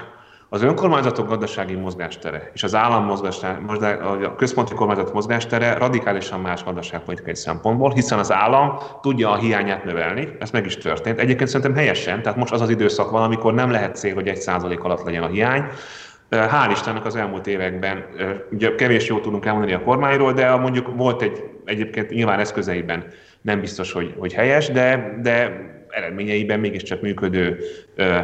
az 0.53 0.61
önkormányzatok 0.61 1.27
gazdasági 1.27 1.75
mozgástere 1.75 2.49
és 2.53 2.63
az 2.63 2.75
állam 2.75 3.05
mozgástere, 3.05 3.57
a 4.25 4.35
központi 4.35 4.73
kormányzat 4.73 5.13
mozgástere 5.13 5.73
radikálisan 5.73 6.39
más 6.39 6.63
gazdaságpolitikai 6.63 7.35
szempontból, 7.35 7.91
hiszen 7.91 8.19
az 8.19 8.31
állam 8.31 8.77
tudja 9.01 9.31
a 9.31 9.35
hiányát 9.35 9.83
növelni, 9.83 10.27
ez 10.39 10.51
meg 10.51 10.65
is 10.65 10.77
történt. 10.77 11.19
Egyébként 11.19 11.49
szerintem 11.49 11.75
helyesen, 11.75 12.21
tehát 12.21 12.37
most 12.37 12.53
az 12.53 12.61
az 12.61 12.69
időszak 12.69 13.11
van, 13.11 13.23
amikor 13.23 13.53
nem 13.53 13.71
lehet 13.71 13.95
cél, 13.95 14.13
hogy 14.13 14.27
egy 14.27 14.41
százalék 14.41 14.83
alatt 14.83 15.03
legyen 15.03 15.23
a 15.23 15.27
hiány, 15.27 15.65
Hál' 16.31 16.69
Istennek 16.71 17.05
az 17.05 17.15
elmúlt 17.15 17.47
években, 17.47 18.05
ugye 18.51 18.75
kevés 18.75 19.07
jót 19.07 19.21
tudunk 19.21 19.45
elmondani 19.45 19.73
a 19.73 19.81
kormányról, 19.83 20.33
de 20.33 20.55
mondjuk 20.55 20.95
volt 20.95 21.21
egy 21.21 21.43
egyébként 21.65 22.09
nyilván 22.09 22.39
eszközeiben 22.39 23.05
nem 23.41 23.59
biztos, 23.59 23.91
hogy, 23.91 24.15
hogy 24.17 24.33
helyes, 24.33 24.67
de, 24.67 25.17
de 25.21 25.51
eredményeiben 25.93 26.59
mégiscsak 26.59 27.01
működő 27.01 27.59
ö, 27.95 28.17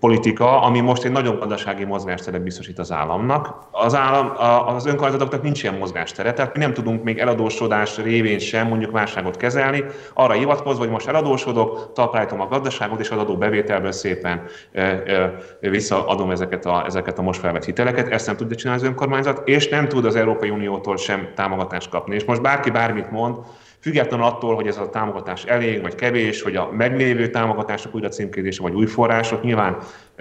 politika, 0.00 0.62
ami 0.62 0.80
most 0.80 1.04
egy 1.04 1.12
nagyon 1.12 1.38
gazdasági 1.38 1.84
mozgásteret 1.84 2.42
biztosít 2.42 2.78
az 2.78 2.92
államnak. 2.92 3.58
Az, 3.70 3.94
állam, 3.94 4.32
az 4.76 4.86
önkormányzatoknak 4.86 5.42
nincs 5.42 5.62
ilyen 5.62 5.74
mozgástere, 5.74 6.32
tehát 6.32 6.54
mi 6.54 6.60
nem 6.60 6.72
tudunk 6.72 7.02
még 7.02 7.18
eladósodás 7.18 7.96
révén 7.96 8.38
sem 8.38 8.68
mondjuk 8.68 8.90
válságot 8.90 9.36
kezelni, 9.36 9.84
arra 10.14 10.32
hivatkozva, 10.32 10.82
hogy 10.82 10.92
most 10.92 11.08
eladósodok, 11.08 11.92
talpállítom 11.92 12.40
a 12.40 12.48
gazdaságot, 12.48 13.00
és 13.00 13.10
az 13.10 13.18
adó 13.18 13.36
bevételből 13.36 13.92
szépen 13.92 14.42
ö, 14.72 14.92
ö, 15.06 15.26
visszaadom 15.70 16.30
ezeket 16.30 16.66
a, 16.66 16.84
ezeket 16.86 17.18
a 17.18 17.22
most 17.22 17.40
felvett 17.40 17.64
hiteleket. 17.64 18.08
Ezt 18.08 18.26
nem 18.26 18.36
tudja 18.36 18.56
csinálni 18.56 18.82
az 18.82 18.88
önkormányzat, 18.88 19.48
és 19.48 19.68
nem 19.68 19.88
tud 19.88 20.04
az 20.04 20.16
Európai 20.16 20.50
Uniótól 20.50 20.96
sem 20.96 21.28
támogatást 21.34 21.90
kapni. 21.90 22.14
És 22.14 22.24
most 22.24 22.42
bárki 22.42 22.70
bármit 22.70 23.10
mond, 23.10 23.36
Függetlenül 23.84 24.26
attól, 24.26 24.54
hogy 24.54 24.66
ez 24.66 24.76
a 24.76 24.90
támogatás 24.90 25.44
elég 25.44 25.82
vagy 25.82 25.94
kevés, 25.94 26.42
hogy 26.42 26.56
a 26.56 26.68
meglévő 26.72 27.28
támogatások 27.28 27.94
újra 27.94 28.08
címkézése 28.08 28.62
vagy 28.62 28.74
új 28.74 28.86
források, 28.86 29.42
nyilván 29.42 29.76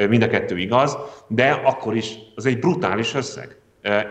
mind 0.10 0.23
a 0.23 0.28
kettő 0.28 0.58
igaz, 0.58 0.97
de 1.28 1.62
akkor 1.63 1.95
is 1.95 2.15
az 2.36 2.45
egy 2.45 2.60
brutális 2.60 3.13
összeg. 3.13 3.58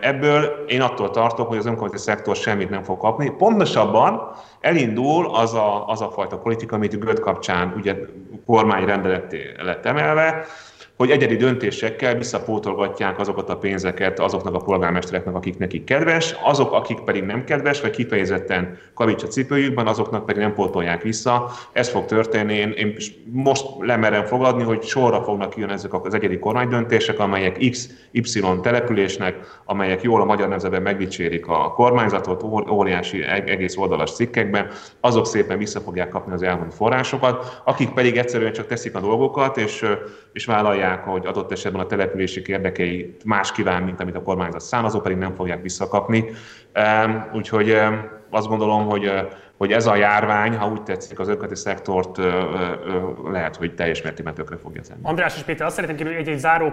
Ebből 0.01 0.65
én 0.67 0.81
attól 0.81 1.09
tartok, 1.09 1.47
hogy 1.47 1.57
az 1.57 1.65
önkormányzati 1.65 2.01
szektor 2.03 2.35
semmit 2.35 2.69
nem 2.69 2.83
fog 2.83 2.97
kapni. 2.97 3.29
Pontosabban 3.37 4.35
elindul 4.61 5.35
az 5.35 5.53
a, 5.53 5.87
az 5.87 6.01
a 6.01 6.09
fajta 6.09 6.37
politika, 6.37 6.75
amit 6.75 6.99
Göd 6.99 7.19
kapcsán 7.19 7.73
ugye 7.77 7.95
kormány 8.45 8.85
rendeletté 8.85 9.55
lett 9.57 9.85
emelve, 9.85 10.45
hogy 11.03 11.11
egyedi 11.11 11.35
döntésekkel 11.35 12.15
visszapótolgatják 12.17 13.19
azokat 13.19 13.49
a 13.49 13.57
pénzeket 13.57 14.19
azoknak 14.19 14.53
a 14.53 14.59
polgármestereknek, 14.59 15.35
akik 15.35 15.57
nekik 15.57 15.83
kedves, 15.83 16.35
azok, 16.43 16.71
akik 16.71 16.99
pedig 16.99 17.23
nem 17.23 17.43
kedves, 17.43 17.81
vagy 17.81 17.91
kifejezetten 17.91 18.77
kavics 18.93 19.23
a 19.23 19.27
cipőjükben, 19.27 19.87
azoknak 19.87 20.25
pedig 20.25 20.41
nem 20.41 20.53
pótolják 20.53 21.01
vissza. 21.01 21.51
Ez 21.71 21.89
fog 21.89 22.05
történni. 22.05 22.53
Én, 22.53 22.71
én 22.71 22.95
most 23.31 23.65
lemerem 23.79 24.25
fogadni, 24.25 24.63
hogy 24.63 24.83
sorra 24.83 25.23
fognak 25.23 25.57
jönni 25.57 25.71
ezek 25.71 25.93
az 25.93 26.13
egyedi 26.13 26.39
kormánydöntések, 26.39 27.19
amelyek 27.19 27.69
X, 27.69 27.89
Y 28.11 28.21
településnek, 28.61 29.35
amelyek 29.65 30.01
jól 30.01 30.21
a 30.21 30.25
magyar 30.25 30.47
nemzetben 30.47 30.81
megdicsérik 30.81 31.47
a 31.47 31.71
kormányzatot, 31.71 32.43
óriási 32.69 33.23
egész 33.23 33.77
oldalas 33.77 34.11
cikkekben, 34.11 34.67
azok 34.99 35.25
szépen 35.25 35.57
vissza 35.57 35.79
fogják 35.79 36.09
kapni 36.09 36.33
az 36.33 36.43
elmúlt 36.43 36.73
forrásokat, 36.73 37.61
akik 37.65 37.89
pedig 37.89 38.17
egyszerűen 38.17 38.53
csak 38.53 38.67
teszik 38.67 38.95
a 38.95 38.99
dolgokat, 38.99 39.57
és, 39.57 39.85
és 40.33 40.45
vállalják 40.45 40.92
gondolják, 40.93 41.03
hogy 41.03 41.25
adott 41.25 41.51
esetben 41.51 41.81
a 41.81 41.85
települések 41.85 42.47
érdekei 42.47 43.15
más 43.25 43.51
kíván, 43.51 43.83
mint 43.83 43.99
amit 43.99 44.15
a 44.15 44.21
kormányzat 44.21 44.61
szán, 44.61 44.83
azok 44.83 45.03
pedig 45.03 45.17
nem 45.17 45.33
fogják 45.33 45.61
visszakapni. 45.61 46.25
Úgyhogy 47.33 47.77
azt 48.29 48.47
gondolom, 48.47 48.85
hogy 48.85 49.11
hogy 49.57 49.71
ez 49.71 49.85
a 49.85 49.95
járvány, 49.95 50.57
ha 50.57 50.67
úgy 50.67 50.83
tetszik, 50.83 51.19
az 51.19 51.27
önkormányzati 51.27 51.69
szektort 51.69 52.17
lehet, 53.31 53.55
hogy 53.55 53.75
teljes 53.75 54.01
mértékben 54.01 54.33
tökre 54.33 54.57
fogja 54.57 54.81
tenni. 54.81 54.99
András 55.03 55.35
és 55.35 55.41
Péter, 55.41 55.65
azt 55.65 55.75
szeretném 55.75 55.97
kérni, 55.97 56.13
hogy 56.13 56.27
egy-egy 56.27 56.39
záró 56.39 56.71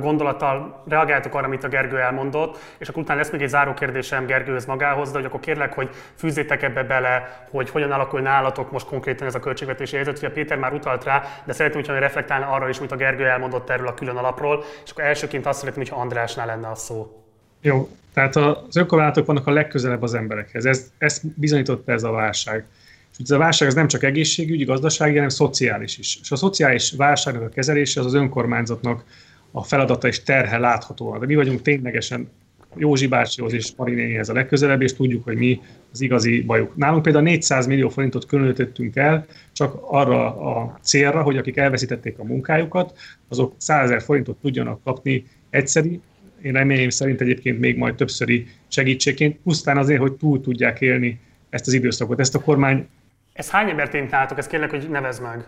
gondolattal 0.00 0.82
reagáltok 0.88 1.34
arra, 1.34 1.46
amit 1.46 1.64
a 1.64 1.68
Gergő 1.68 1.98
elmondott, 1.98 2.58
és 2.78 2.88
akkor 2.88 3.02
utána 3.02 3.18
lesz 3.18 3.30
még 3.30 3.42
egy 3.42 3.48
záró 3.48 3.74
kérdésem 3.74 4.26
Gergőhöz 4.26 4.66
magához, 4.66 5.10
de 5.10 5.16
hogy 5.16 5.26
akkor 5.26 5.40
kérlek, 5.40 5.74
hogy 5.74 5.90
fűzzétek 6.14 6.62
ebbe 6.62 6.82
bele, 6.82 7.46
hogy 7.50 7.70
hogyan 7.70 7.92
alakul 7.92 8.20
nálatok 8.20 8.70
most 8.70 8.86
konkrétan 8.86 9.26
ez 9.26 9.34
a 9.34 9.40
költségvetési 9.40 9.94
helyzet. 9.94 10.18
Ugye 10.18 10.30
Péter 10.30 10.58
már 10.58 10.72
utalt 10.72 11.04
rá, 11.04 11.22
de 11.44 11.52
szeretném, 11.52 11.80
hogyha 11.82 12.00
reflektálna 12.00 12.46
arra 12.46 12.68
is, 12.68 12.78
amit 12.78 12.92
a 12.92 12.96
Gergő 12.96 13.26
elmondott 13.26 13.70
erről 13.70 13.86
a 13.86 13.94
külön 13.94 14.16
alapról, 14.16 14.64
és 14.84 14.90
akkor 14.90 15.04
elsőként 15.04 15.46
azt 15.46 15.58
szeretném, 15.58 15.84
hogyha 15.84 16.00
Andrásnál 16.00 16.46
lenne 16.46 16.68
a 16.68 16.74
szó. 16.74 17.22
Jó, 17.60 17.88
tehát 18.12 18.36
az 18.36 18.76
önkormányzatok 18.76 19.26
vannak 19.26 19.46
a 19.46 19.50
legközelebb 19.50 20.02
az 20.02 20.14
emberekhez. 20.14 20.64
Ez, 20.64 20.92
ezt 20.98 21.26
bizonyította 21.26 21.92
ez 21.92 22.02
a 22.02 22.10
válság. 22.10 22.64
És 23.12 23.18
ez 23.22 23.30
a 23.30 23.38
válság 23.38 23.68
az 23.68 23.74
nem 23.74 23.88
csak 23.88 24.02
egészségügyi, 24.02 24.64
gazdasági, 24.64 25.14
hanem 25.14 25.28
szociális 25.28 25.98
is. 25.98 26.18
És 26.22 26.30
a 26.30 26.36
szociális 26.36 26.92
válságnak 26.96 27.42
a 27.42 27.48
kezelése 27.48 28.00
az 28.00 28.06
az 28.06 28.14
önkormányzatnak 28.14 29.04
a 29.50 29.62
feladata 29.62 30.08
és 30.08 30.22
terhe 30.22 30.58
láthatóan. 30.58 31.20
De 31.20 31.26
mi 31.26 31.34
vagyunk 31.34 31.62
ténylegesen 31.62 32.28
Józsi 32.76 33.06
bácsihoz 33.06 33.52
és 33.52 33.72
Marinéhez 33.76 34.28
a 34.28 34.32
legközelebb, 34.32 34.82
és 34.82 34.94
tudjuk, 34.94 35.24
hogy 35.24 35.36
mi 35.36 35.60
az 35.92 36.00
igazi 36.00 36.42
bajuk. 36.42 36.76
Nálunk 36.76 37.02
például 37.02 37.24
400 37.24 37.66
millió 37.66 37.88
forintot 37.88 38.26
különítettünk 38.26 38.96
el 38.96 39.26
csak 39.52 39.78
arra 39.82 40.36
a 40.36 40.78
célra, 40.82 41.22
hogy 41.22 41.36
akik 41.36 41.56
elveszítették 41.56 42.18
a 42.18 42.24
munkájukat, 42.24 42.98
azok 43.28 43.54
100 43.56 43.84
ezer 43.84 44.02
forintot 44.02 44.36
tudjanak 44.36 44.82
kapni 44.84 45.26
egyszeri, 45.50 46.00
én 46.42 46.52
reményem 46.52 46.88
szerint 46.88 47.20
egyébként 47.20 47.58
még 47.58 47.76
majd 47.76 47.94
többszöri 47.94 48.46
segítségként, 48.68 49.36
pusztán 49.36 49.76
azért, 49.76 50.00
hogy 50.00 50.12
túl 50.12 50.40
tudják 50.40 50.80
élni 50.80 51.20
ezt 51.50 51.66
az 51.66 51.72
időszakot. 51.72 52.20
Ezt 52.20 52.34
a 52.34 52.40
kormány... 52.40 52.86
Ez 53.32 53.50
hány 53.50 53.70
embert 53.70 53.94
érintátok? 53.94 54.38
Ezt 54.38 54.48
kérlek, 54.48 54.70
hogy 54.70 54.88
nevezd 54.90 55.22
meg. 55.22 55.44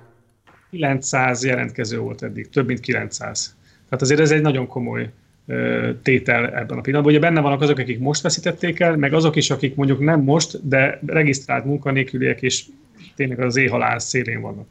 900 0.70 1.44
jelentkező 1.44 1.98
volt 1.98 2.22
eddig, 2.22 2.48
több 2.48 2.66
mint 2.66 2.80
900. 2.80 3.56
Tehát 3.84 4.02
azért 4.02 4.20
ez 4.20 4.30
egy 4.30 4.42
nagyon 4.42 4.66
komoly 4.66 5.10
tétel 6.02 6.46
ebben 6.46 6.78
a 6.78 6.80
pillanatban. 6.80 7.12
Ugye 7.12 7.18
benne 7.18 7.40
vannak 7.40 7.60
azok, 7.60 7.78
akik 7.78 7.98
most 7.98 8.22
veszítették 8.22 8.80
el, 8.80 8.96
meg 8.96 9.12
azok 9.12 9.36
is, 9.36 9.50
akik 9.50 9.74
mondjuk 9.74 10.00
nem 10.00 10.20
most, 10.20 10.68
de 10.68 11.00
regisztrált 11.06 11.64
munkanélküliek, 11.64 12.42
és 12.42 12.64
tényleg 13.16 13.40
az 13.40 13.56
éhalál 13.56 13.98
szélén 13.98 14.40
vannak. 14.40 14.66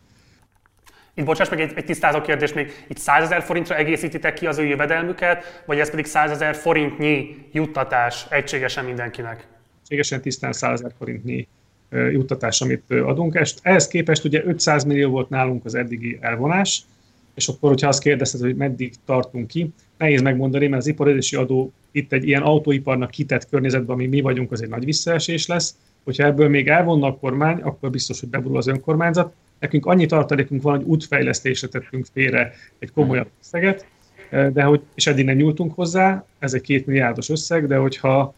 Itt 1.19 1.25
bocsáss 1.25 1.49
meg 1.49 1.59
egy, 1.59 1.71
egy 1.75 1.85
tisztázó 1.85 2.21
kérdés 2.21 2.53
még, 2.53 2.85
itt 2.87 2.97
100 2.97 3.23
ezer 3.23 3.41
forintra 3.41 3.75
egészítitek 3.75 4.33
ki 4.33 4.45
az 4.45 4.57
ő 4.57 4.65
jövedelmüket, 4.65 5.63
vagy 5.65 5.79
ez 5.79 5.89
pedig 5.89 6.05
100 6.05 6.31
ezer 6.31 6.55
forintnyi 6.55 7.35
juttatás 7.51 8.25
egységesen 8.29 8.85
mindenkinek? 8.85 9.47
Egységesen 9.83 10.21
tisztán 10.21 10.53
100 10.53 10.71
ezer 10.71 10.91
forintnyi 10.97 11.47
juttatás, 11.89 12.61
amit 12.61 12.91
adunk. 12.91 13.47
Ehhez 13.61 13.87
képest 13.87 14.23
ugye 14.23 14.41
500 14.45 14.83
millió 14.83 15.09
volt 15.09 15.29
nálunk 15.29 15.65
az 15.65 15.75
eddigi 15.75 16.17
elvonás, 16.21 16.81
és 17.35 17.47
akkor, 17.47 17.69
hogyha 17.69 17.87
azt 17.87 18.01
kérdezted, 18.01 18.41
hogy 18.41 18.55
meddig 18.55 18.93
tartunk 19.05 19.47
ki, 19.47 19.73
nehéz 19.97 20.21
megmondani, 20.21 20.67
mert 20.67 20.81
az 20.81 20.87
iparezési 20.87 21.35
adó 21.35 21.71
itt 21.91 22.13
egy 22.13 22.27
ilyen 22.27 22.41
autóiparnak 22.41 23.11
kitett 23.11 23.49
környezetben, 23.49 23.95
ami 23.95 24.07
mi 24.07 24.21
vagyunk, 24.21 24.51
az 24.51 24.61
egy 24.61 24.69
nagy 24.69 24.85
visszaesés 24.85 25.47
lesz. 25.47 25.75
Hogyha 26.03 26.23
ebből 26.23 26.49
még 26.49 26.67
elvonna 26.67 27.07
a 27.07 27.17
kormány, 27.17 27.61
akkor 27.61 27.89
biztos, 27.89 28.19
hogy 28.19 28.29
beborul 28.29 28.57
az 28.57 28.67
önkormányzat. 28.67 29.33
Nekünk 29.59 29.85
annyi 29.85 30.05
tartalékunk 30.05 30.61
van, 30.61 30.75
hogy 30.75 30.85
útfejlesztésre 30.85 31.67
tettünk 31.67 32.05
félre 32.13 32.53
egy 32.79 32.91
komolyabb 32.91 33.29
összeget, 33.39 33.87
de 34.29 34.63
hogy, 34.63 34.81
és 34.95 35.07
eddig 35.07 35.25
nem 35.25 35.35
nyúltunk 35.35 35.73
hozzá, 35.73 36.25
ez 36.39 36.53
egy 36.53 36.61
két 36.61 36.85
milliárdos 36.85 37.29
összeg, 37.29 37.67
de 37.67 37.77
hogyha 37.77 38.33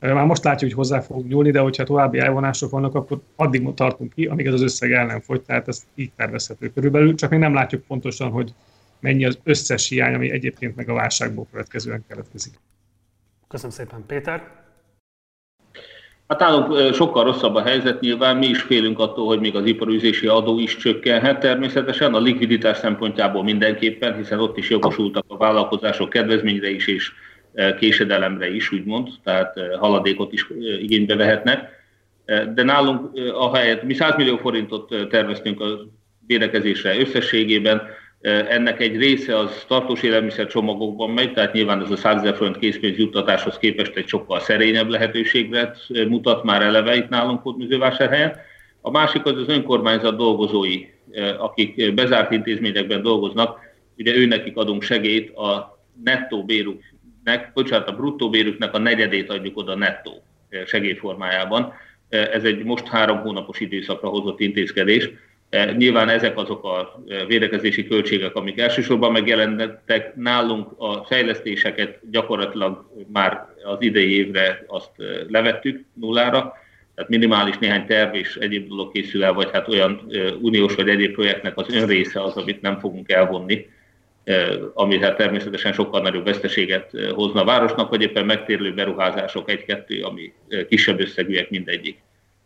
már 0.00 0.26
most 0.26 0.44
látjuk, 0.44 0.70
hogy 0.70 0.78
hozzá 0.78 1.00
fogunk 1.00 1.28
nyúlni, 1.28 1.50
de 1.50 1.60
hogyha 1.60 1.84
további 1.84 2.18
elvonások 2.18 2.70
vannak, 2.70 2.94
akkor 2.94 3.20
addig 3.36 3.74
tartunk 3.74 4.12
ki, 4.12 4.26
amíg 4.26 4.46
ez 4.46 4.52
az 4.52 4.62
összeg 4.62 4.92
el 4.92 5.06
nem 5.06 5.20
fogy, 5.20 5.42
tehát 5.42 5.68
ez 5.68 5.82
így 5.94 6.12
tervezhető 6.16 6.70
körülbelül, 6.72 7.14
csak 7.14 7.30
még 7.30 7.38
nem 7.38 7.54
látjuk 7.54 7.82
pontosan, 7.82 8.30
hogy 8.30 8.54
mennyi 9.00 9.24
az 9.24 9.38
összes 9.42 9.88
hiány, 9.88 10.14
ami 10.14 10.30
egyébként 10.30 10.76
meg 10.76 10.88
a 10.88 10.94
válságból 10.94 11.46
következően 11.50 12.04
keletkezik. 12.08 12.52
Köszönöm 13.48 13.72
szépen, 13.72 14.04
Péter. 14.06 14.65
Hát 16.28 16.40
nálunk 16.40 16.94
sokkal 16.94 17.24
rosszabb 17.24 17.54
a 17.54 17.62
helyzet, 17.62 18.00
nyilván 18.00 18.36
mi 18.36 18.46
is 18.46 18.60
félünk 18.60 18.98
attól, 18.98 19.26
hogy 19.26 19.40
még 19.40 19.56
az 19.56 19.66
iparűzési 19.66 20.26
adó 20.26 20.58
is 20.58 20.76
csökkenhet 20.76 21.40
természetesen, 21.40 22.14
a 22.14 22.20
likviditás 22.20 22.76
szempontjából 22.76 23.42
mindenképpen, 23.42 24.16
hiszen 24.16 24.40
ott 24.40 24.56
is 24.56 24.70
jogosultak 24.70 25.24
a 25.28 25.36
vállalkozások 25.36 26.10
kedvezményre 26.10 26.70
is 26.70 26.86
és 26.86 27.12
késedelemre 27.78 28.54
is, 28.54 28.72
úgymond, 28.72 29.08
tehát 29.24 29.54
haladékot 29.78 30.32
is 30.32 30.46
igénybe 30.80 31.16
vehetnek. 31.16 31.70
De 32.54 32.62
nálunk 32.62 33.10
ahelyett 33.32 33.82
mi 33.82 33.94
100 33.94 34.16
millió 34.16 34.36
forintot 34.36 35.08
terveztünk 35.08 35.60
a 35.60 35.66
védekezésre 36.26 36.98
összességében, 36.98 37.82
ennek 38.26 38.80
egy 38.80 38.96
része 38.96 39.38
az 39.38 39.64
tartós 39.68 40.02
élelmiszer 40.02 40.46
csomagokban 40.46 41.10
megy, 41.10 41.32
tehát 41.32 41.52
nyilván 41.52 41.82
ez 41.82 41.90
a 41.90 41.96
100 41.96 42.22
ezer 42.22 42.36
forint 42.36 42.58
készpénz 42.58 42.96
juttatáshoz 42.96 43.58
képest 43.58 43.96
egy 43.96 44.06
sokkal 44.06 44.40
szerényebb 44.40 44.88
lehetőségre 44.88 45.74
mutat 46.08 46.44
már 46.44 46.62
eleve 46.62 46.96
itt 46.96 47.08
nálunk 47.08 47.42
Hódműzővásárhelyen. 47.42 48.36
A 48.80 48.90
másik 48.90 49.24
az 49.24 49.36
az 49.36 49.48
önkormányzat 49.48 50.16
dolgozói, 50.16 50.84
akik 51.38 51.94
bezárt 51.94 52.32
intézményekben 52.32 53.02
dolgoznak, 53.02 53.58
ugye 53.98 54.16
őnekik 54.16 54.56
adunk 54.56 54.82
segélyt 54.82 55.36
a 55.36 55.78
nettó 56.04 56.44
bérüknek, 56.44 57.50
bocsánat, 57.54 57.88
a 57.88 57.96
bruttó 57.96 58.30
bérüknek 58.30 58.74
a 58.74 58.78
negyedét 58.78 59.30
adjuk 59.30 59.56
oda 59.56 59.74
nettó 59.74 60.22
segélyformájában. 60.66 61.72
Ez 62.08 62.44
egy 62.44 62.64
most 62.64 62.86
három 62.86 63.18
hónapos 63.18 63.60
időszakra 63.60 64.08
hozott 64.08 64.40
intézkedés, 64.40 65.10
nyilván 65.76 66.08
ezek 66.08 66.38
azok 66.38 66.64
a 66.64 67.02
e, 67.08 67.24
védekezési 67.24 67.86
költségek, 67.86 68.34
amik 68.34 68.58
elsősorban 68.58 69.12
megjelentek 69.12 70.14
nálunk, 70.14 70.68
a 70.76 71.04
fejlesztéseket 71.04 71.98
gyakorlatilag 72.10 72.90
már 73.12 73.46
az 73.64 73.76
idei 73.78 74.16
évre 74.16 74.64
azt 74.66 74.90
e, 74.98 75.02
levettük 75.28 75.84
nullára, 75.92 76.54
tehát 76.94 77.10
minimális 77.10 77.58
néhány 77.58 77.86
terv 77.86 78.14
és 78.14 78.36
egyéb 78.36 78.68
dolog 78.68 78.92
készül 78.92 79.24
el, 79.24 79.32
vagy 79.32 79.50
hát 79.52 79.68
olyan 79.68 80.00
uniós 80.40 80.74
vagy 80.74 80.88
egyéb 80.88 81.12
projektnek 81.12 81.58
az 81.58 81.74
önrésze 81.74 82.22
az, 82.22 82.36
amit 82.36 82.60
nem 82.60 82.78
fogunk 82.78 83.12
elvonni, 83.12 83.68
ami 84.74 84.98
hát 85.00 85.16
természetesen 85.16 85.72
sokkal 85.72 86.00
nagyobb 86.00 86.24
veszteséget 86.24 86.90
hozna 87.14 87.40
a 87.40 87.44
városnak, 87.44 87.90
vagy 87.90 88.02
éppen 88.02 88.24
megtérülő 88.24 88.74
beruházások 88.74 89.50
egy-kettő, 89.50 90.02
ami 90.02 90.32
kisebb 90.68 91.00
összegűek 91.00 91.50
mindegyik. 91.50 91.98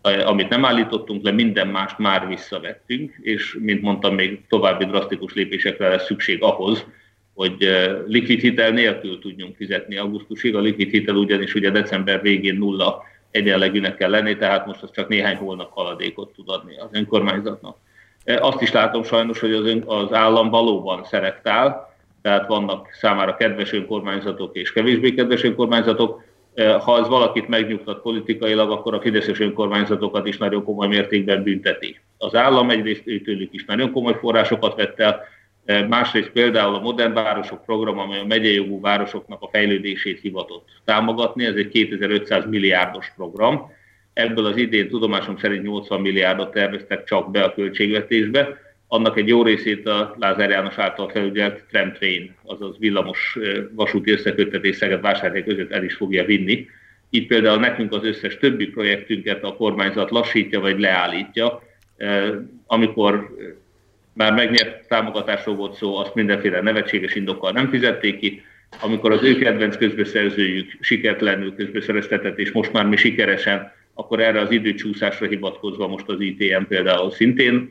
Amit 0.03 0.49
nem 0.49 0.65
állítottunk 0.65 1.25
le, 1.25 1.31
minden 1.31 1.69
mást 1.69 1.99
már 1.99 2.29
visszavettünk, 2.29 3.15
és 3.21 3.57
mint 3.61 3.83
mondtam, 3.83 4.15
még 4.15 4.41
további 4.49 4.85
drasztikus 4.85 5.35
lépésekre 5.35 5.89
lesz 5.89 6.05
szükség 6.05 6.43
ahhoz, 6.43 6.87
hogy 7.35 7.71
likvid 8.07 8.41
hitel 8.41 8.71
nélkül 8.71 9.19
tudjunk 9.19 9.57
fizetni 9.57 9.97
augusztusig. 9.97 10.55
A 10.55 10.61
likvid 10.61 10.91
hitel 10.91 11.15
ugyanis 11.15 11.55
ugye 11.55 11.71
december 11.71 12.23
végén 12.23 12.57
nulla 12.57 13.03
egyenlegűnek 13.31 13.97
kell 13.97 14.11
lenni, 14.11 14.37
tehát 14.37 14.67
most 14.67 14.83
az 14.83 14.91
csak 14.93 15.09
néhány 15.09 15.37
hónap 15.37 15.71
haladékot 15.73 16.33
tud 16.33 16.49
adni 16.49 16.79
az 16.79 16.89
önkormányzatnak. 16.93 17.77
Azt 18.25 18.61
is 18.63 18.73
látom 18.73 19.03
sajnos, 19.03 19.41
hogy 19.41 19.53
az, 19.53 19.67
ön, 19.67 19.83
az 19.87 20.13
állam 20.13 20.51
valóban 20.51 21.05
szerektál, 21.05 21.95
tehát 22.23 22.47
vannak 22.47 22.89
számára 22.93 23.37
kedves 23.37 23.73
önkormányzatok 23.73 24.57
és 24.57 24.73
kevésbé 24.73 25.15
kedves 25.15 25.43
önkormányzatok. 25.43 26.23
Ha 26.61 26.99
ez 26.99 27.09
valakit 27.09 27.49
megnyugtat 27.49 28.03
politikailag, 28.03 28.71
akkor 28.71 28.95
a 28.95 29.01
fideszes 29.01 29.41
önkormányzatokat 29.41 30.27
is 30.27 30.37
nagyon 30.37 30.65
komoly 30.65 30.87
mértékben 30.87 31.43
bünteti. 31.43 32.01
Az 32.19 32.35
állam 32.35 32.71
egyrészt 32.71 33.03
tőlük 33.05 33.53
is 33.53 33.65
nagyon 33.65 33.93
komoly 33.93 34.15
forrásokat 34.21 34.77
vett 34.77 35.01
el, 35.01 35.25
Másrészt 35.89 36.31
például 36.31 36.75
a 36.75 36.81
Modern 36.81 37.13
Városok 37.13 37.65
program, 37.65 37.99
amely 37.99 38.19
a 38.19 38.25
megyei 38.25 38.55
jogú 38.55 38.81
városoknak 38.81 39.43
a 39.43 39.49
fejlődését 39.53 40.21
hivatott 40.21 40.69
támogatni, 40.85 41.45
ez 41.45 41.55
egy 41.55 41.69
2500 41.69 42.45
milliárdos 42.49 43.13
program. 43.17 43.73
Ebből 44.13 44.47
az 44.47 44.57
idén 44.57 44.89
tudomásom 44.89 45.37
szerint 45.37 45.63
80 45.63 46.01
milliárdot 46.01 46.51
terveztek 46.51 47.05
csak 47.05 47.31
be 47.31 47.43
a 47.43 47.55
költségvetésbe. 47.55 48.59
Annak 48.93 49.17
egy 49.17 49.29
jó 49.29 49.43
részét 49.43 49.87
a 49.87 50.17
Lázár 50.19 50.51
János 50.51 50.79
által 50.79 51.09
felügyelt 51.09 51.65
tramtrain, 51.71 52.35
azaz 52.43 52.79
villamos 52.79 53.39
vasúti 53.73 54.11
összeköttetés 54.11 54.77
Szeged 54.77 55.01
vásárhely 55.01 55.45
között 55.45 55.71
el 55.71 55.85
is 55.85 55.95
fogja 55.95 56.25
vinni. 56.25 56.67
Itt 57.11 57.27
például 57.27 57.59
nekünk 57.59 57.93
az 57.93 58.05
összes 58.05 58.37
többi 58.37 58.67
projektünket 58.67 59.45
a 59.45 59.55
kormányzat 59.55 60.11
lassítja 60.11 60.61
vagy 60.61 60.81
leállítja, 60.81 61.63
amikor 62.67 63.37
már 64.13 64.33
megnyert 64.33 64.89
támogatásról 64.89 65.55
volt 65.55 65.75
szó, 65.75 65.97
azt 65.97 66.15
mindenféle 66.15 66.61
nevetséges 66.61 67.15
indokkal 67.15 67.53
nem 67.53 67.69
fizették 67.69 68.19
ki. 68.19 68.43
Amikor 68.81 69.13
az 69.13 69.23
ő 69.23 69.39
kedvenc 69.39 69.77
közbeszerzőjük 69.77 70.71
sikertelenül 70.81 71.55
közbeszereztetett, 71.55 72.39
és 72.39 72.53
most 72.53 72.73
már 72.73 72.87
mi 72.87 72.97
sikeresen, 72.97 73.73
akkor 73.95 74.21
erre 74.21 74.41
az 74.41 74.51
időcsúszásra 74.51 75.27
hivatkozva 75.27 75.89
most 75.89 76.09
az 76.09 76.21
ITM 76.21 76.63
például 76.69 77.11
szintén 77.11 77.71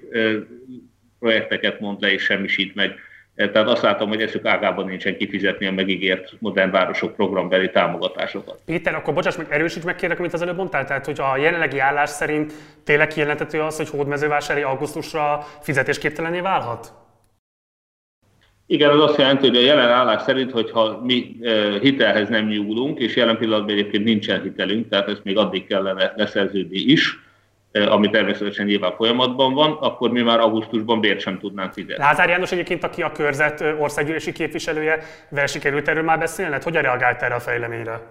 projekteket 1.19 1.79
mond 1.79 2.01
le 2.01 2.12
és 2.12 2.23
semmisít 2.23 2.75
meg. 2.75 2.95
Tehát 3.36 3.67
azt 3.67 3.82
látom, 3.82 4.08
hogy 4.10 4.21
eszük 4.21 4.45
ágában 4.45 4.86
nincsen 4.86 5.17
kifizetni 5.17 5.65
a 5.67 5.71
megígért 5.71 6.34
modern 6.39 6.71
városok 6.71 7.15
programbeli 7.15 7.69
támogatásokat. 7.69 8.60
Péter, 8.65 8.95
akkor 8.95 9.13
bocsáss 9.13 9.36
meg, 9.36 9.47
erősíts 9.49 9.84
meg 9.84 9.95
kérlek, 9.95 10.19
amit 10.19 10.34
az 10.34 10.41
előbb 10.41 10.55
mondtál. 10.55 10.86
Tehát, 10.86 11.05
hogy 11.05 11.19
a 11.19 11.38
jelenlegi 11.38 11.79
állás 11.79 12.10
szerint 12.10 12.53
tényleg 12.84 13.08
kijelentető 13.08 13.62
az, 13.62 13.77
hogy 13.77 13.89
hódmezővásári 13.89 14.62
augusztusra 14.62 15.47
fizetésképtelené 15.62 16.39
válhat? 16.39 16.93
Igen, 18.65 18.89
az 18.89 19.01
azt 19.01 19.17
jelenti, 19.17 19.47
hogy 19.47 19.58
a 19.58 19.62
jelen 19.62 19.89
állás 19.89 20.21
szerint, 20.21 20.51
hogyha 20.51 21.01
mi 21.03 21.36
hitelhez 21.82 22.29
nem 22.29 22.45
nyúlunk, 22.45 22.99
és 22.99 23.15
jelen 23.15 23.38
pillanatban 23.38 23.73
egyébként 23.73 24.03
nincsen 24.03 24.41
hitelünk, 24.41 24.89
tehát 24.89 25.10
ezt 25.10 25.23
még 25.23 25.38
addig 25.38 25.67
kellene 25.67 26.13
leszerződni 26.15 26.77
is, 26.77 27.19
ami 27.71 28.10
természetesen 28.10 28.65
nyilván 28.65 28.95
folyamatban 28.95 29.53
van, 29.53 29.71
akkor 29.71 30.12
mi 30.12 30.21
már 30.21 30.39
augusztusban 30.39 30.99
bért 30.99 31.19
sem 31.19 31.39
tudnánk 31.39 31.73
fizetni. 31.73 32.03
Lázár 32.03 32.29
János 32.29 32.51
egyébként, 32.51 32.84
aki 32.84 33.01
a 33.01 33.12
körzet 33.12 33.63
országgyűlési 33.79 34.32
képviselője, 34.32 35.03
vel 35.29 35.45
sikerült 35.45 35.88
erről 35.88 36.03
már 36.03 36.19
beszélned? 36.19 36.63
Hogyan 36.63 36.82
reagált 36.82 37.21
erre 37.21 37.36
a 37.36 37.39
fejleményre? 37.39 38.01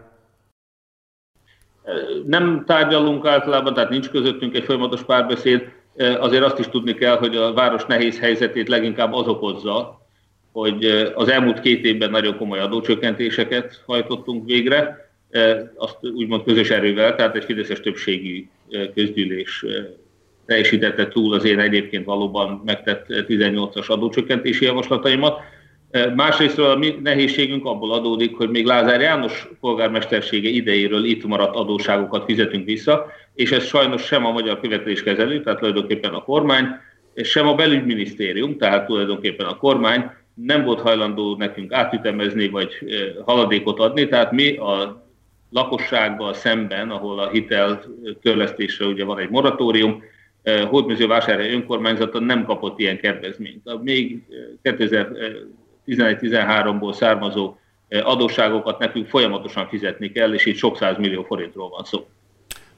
Eh, 1.83 1.95
nem 2.27 2.65
tárgyalunk 2.67 3.27
általában, 3.27 3.75
tehát 3.75 3.91
nincs 3.91 4.09
közöttünk 4.09 4.55
egy 4.55 4.65
folyamatos 4.65 5.03
párbeszéd. 5.03 5.73
Eh, 5.97 6.23
azért 6.23 6.45
azt 6.45 6.59
is 6.59 6.69
tudni 6.69 6.95
kell, 6.95 7.17
hogy 7.17 7.37
a 7.37 7.53
város 7.53 7.85
nehéz 7.85 8.21
helyzetét 8.21 8.69
leginkább 8.69 9.13
az 9.13 9.27
okozza, 9.27 10.07
hogy 10.53 10.85
az 11.15 11.29
elmúlt 11.29 11.61
két 11.61 11.85
évben 11.85 12.11
nagyon 12.11 12.37
komoly 12.37 12.59
adócsökkentéseket 12.59 13.83
hajtottunk 13.87 14.47
végre, 14.47 15.07
azt 15.77 15.97
úgymond 16.01 16.43
közös 16.43 16.71
erővel, 16.71 17.15
tehát 17.15 17.37
egy 17.37 17.45
fideszes 17.45 17.81
többségi 17.81 18.49
közgyűlés 18.95 19.65
teljesítette 20.47 21.09
túl 21.09 21.35
az 21.35 21.45
én 21.45 21.59
egyébként 21.59 22.05
valóban 22.05 22.63
megtett 22.65 23.07
18-as 23.09 23.87
adócsökkentési 23.87 24.65
javaslataimat. 24.65 25.41
Másrészt 26.15 26.59
a 26.59 26.77
mi 26.77 26.99
nehézségünk 27.03 27.65
abból 27.65 27.93
adódik, 27.93 28.37
hogy 28.37 28.51
még 28.51 28.67
Lázár 28.67 29.01
János 29.01 29.49
polgármestersége 29.61 30.49
idejéről 30.49 31.05
itt 31.05 31.25
maradt 31.25 31.57
adóságokat 31.57 32.25
fizetünk 32.25 32.65
vissza, 32.65 33.07
és 33.35 33.53
ez 33.53 33.65
sajnos 33.65 34.03
sem 34.05 34.27
a 34.27 34.33
magyar 34.33 34.61
követeléskezelő, 34.61 35.43
tehát 35.43 35.59
tulajdonképpen 35.59 36.13
a 36.13 36.23
kormány, 36.23 36.67
sem 37.15 37.49
a 37.49 37.55
belügyminisztérium, 37.55 38.59
tehát 38.59 38.87
tulajdonképpen 38.87 39.47
a 39.47 39.57
kormány 39.57 40.11
nem 40.35 40.65
volt 40.65 40.81
hajlandó 40.81 41.37
nekünk 41.37 41.73
átütemezni 41.73 42.49
vagy 42.49 42.73
haladékot 43.25 43.79
adni, 43.79 44.09
tehát 44.09 44.33
mi 44.33 44.57
a 44.57 45.08
lakossággal 45.51 46.35
szemben, 46.35 46.91
ahol 46.91 47.19
a 47.19 47.29
hitel 47.29 47.83
törlesztésre 48.23 48.87
ugye 48.87 49.05
van 49.05 49.19
egy 49.19 49.31
moratórium, 49.31 50.03
eh, 50.43 50.69
Hódműzővásárhely 50.69 51.53
önkormányzata 51.53 52.21
nem 52.21 52.45
kapott 52.45 52.79
ilyen 52.79 52.99
kedvezményt. 52.99 53.67
A 53.67 53.81
még 53.83 54.23
2011-13-ból 54.63 56.93
származó 56.93 57.57
eh, 57.89 58.09
adósságokat 58.09 58.79
nekünk 58.79 59.07
folyamatosan 59.07 59.69
fizetni 59.69 60.13
kell, 60.13 60.35
és 60.35 60.47
itt 60.47 60.57
sok 60.57 60.99
millió 60.99 61.23
forintról 61.23 61.69
van 61.69 61.85
szó. 61.85 62.07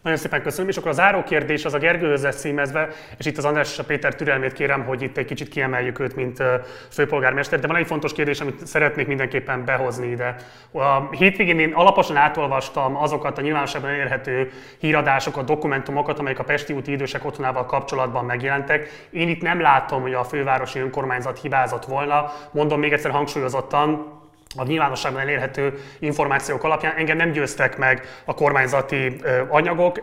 Nagyon 0.02 0.18
szépen 0.18 0.42
köszönöm, 0.42 0.68
és 0.68 0.76
akkor 0.76 0.90
a 0.90 0.94
záró 0.94 1.22
kérdés 1.22 1.64
az 1.64 1.74
a 1.74 1.78
Gergőhöz 1.78 2.22
lesz 2.22 2.40
címezve, 2.40 2.88
és 3.18 3.26
itt 3.26 3.38
az 3.38 3.44
András 3.44 3.72
és 3.72 3.78
a 3.78 3.84
Péter 3.84 4.14
türelmét 4.14 4.52
kérem, 4.52 4.84
hogy 4.84 5.02
itt 5.02 5.16
egy 5.16 5.24
kicsit 5.24 5.48
kiemeljük 5.48 5.98
őt, 5.98 6.16
mint 6.16 6.42
főpolgármester, 6.90 7.60
de 7.60 7.66
van 7.66 7.76
egy 7.76 7.86
fontos 7.86 8.12
kérdés, 8.12 8.40
amit 8.40 8.66
szeretnék 8.66 9.06
mindenképpen 9.06 9.64
behozni 9.64 10.06
ide. 10.06 10.36
A 10.72 11.10
hétvégén 11.10 11.58
én 11.58 11.72
alaposan 11.72 12.16
átolvastam 12.16 12.96
azokat 12.96 13.38
a 13.38 13.40
nyilvánosságban 13.40 13.94
érhető 13.94 14.50
híradásokat, 14.78 15.44
dokumentumokat, 15.44 16.18
amelyek 16.18 16.38
a 16.38 16.44
Pesti 16.44 16.72
úti 16.72 16.92
idősek 16.92 17.24
otthonával 17.24 17.66
kapcsolatban 17.66 18.24
megjelentek. 18.24 19.06
Én 19.10 19.28
itt 19.28 19.42
nem 19.42 19.60
látom, 19.60 20.02
hogy 20.02 20.14
a 20.14 20.24
fővárosi 20.24 20.78
önkormányzat 20.78 21.40
hibázott 21.40 21.84
volna. 21.84 22.32
Mondom 22.50 22.80
még 22.80 22.92
egyszer 22.92 23.10
hangsúlyozottan, 23.10 24.18
a 24.56 24.64
nyilvánosságban 24.64 25.20
elérhető 25.20 25.78
információk 25.98 26.64
alapján 26.64 26.96
engem 26.96 27.16
nem 27.16 27.30
győztek 27.30 27.76
meg 27.76 28.06
a 28.24 28.34
kormányzati 28.34 29.20
anyagok, 29.48 30.02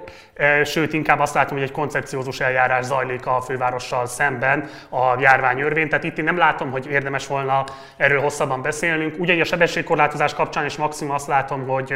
sőt 0.63 0.93
inkább 0.93 1.19
azt 1.19 1.33
látom, 1.33 1.57
hogy 1.57 1.67
egy 1.67 1.71
koncepciózus 1.71 2.39
eljárás 2.39 2.85
zajlik 2.85 3.25
a 3.25 3.41
fővárossal 3.41 4.05
szemben 4.05 4.69
a 4.89 5.19
járvány 5.19 5.61
örvén, 5.61 5.89
tehát 5.89 6.03
itt 6.03 6.17
én 6.17 6.23
nem 6.23 6.37
látom, 6.37 6.71
hogy 6.71 6.87
érdemes 6.91 7.27
volna 7.27 7.63
erről 7.97 8.21
hosszabban 8.21 8.61
beszélnünk. 8.61 9.19
Ugyanígy 9.19 9.41
a 9.41 9.45
sebességkorlátozás 9.45 10.33
kapcsán 10.33 10.65
is 10.65 10.77
maximum 10.77 11.13
azt 11.13 11.27
látom, 11.27 11.67
hogy 11.67 11.95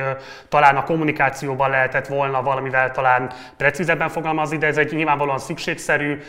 talán 0.49 0.75
a 0.75 0.83
kommunikációban 0.83 1.69
lehetett 1.69 2.07
volna 2.07 2.41
valamivel 2.41 2.91
talán 2.91 3.31
precízebben 3.57 4.09
fogalmazni, 4.09 4.57
de 4.57 4.67
ez 4.67 4.77
egy 4.77 4.93
nyilvánvalóan 4.93 5.39
szükségszerű, 5.39 6.21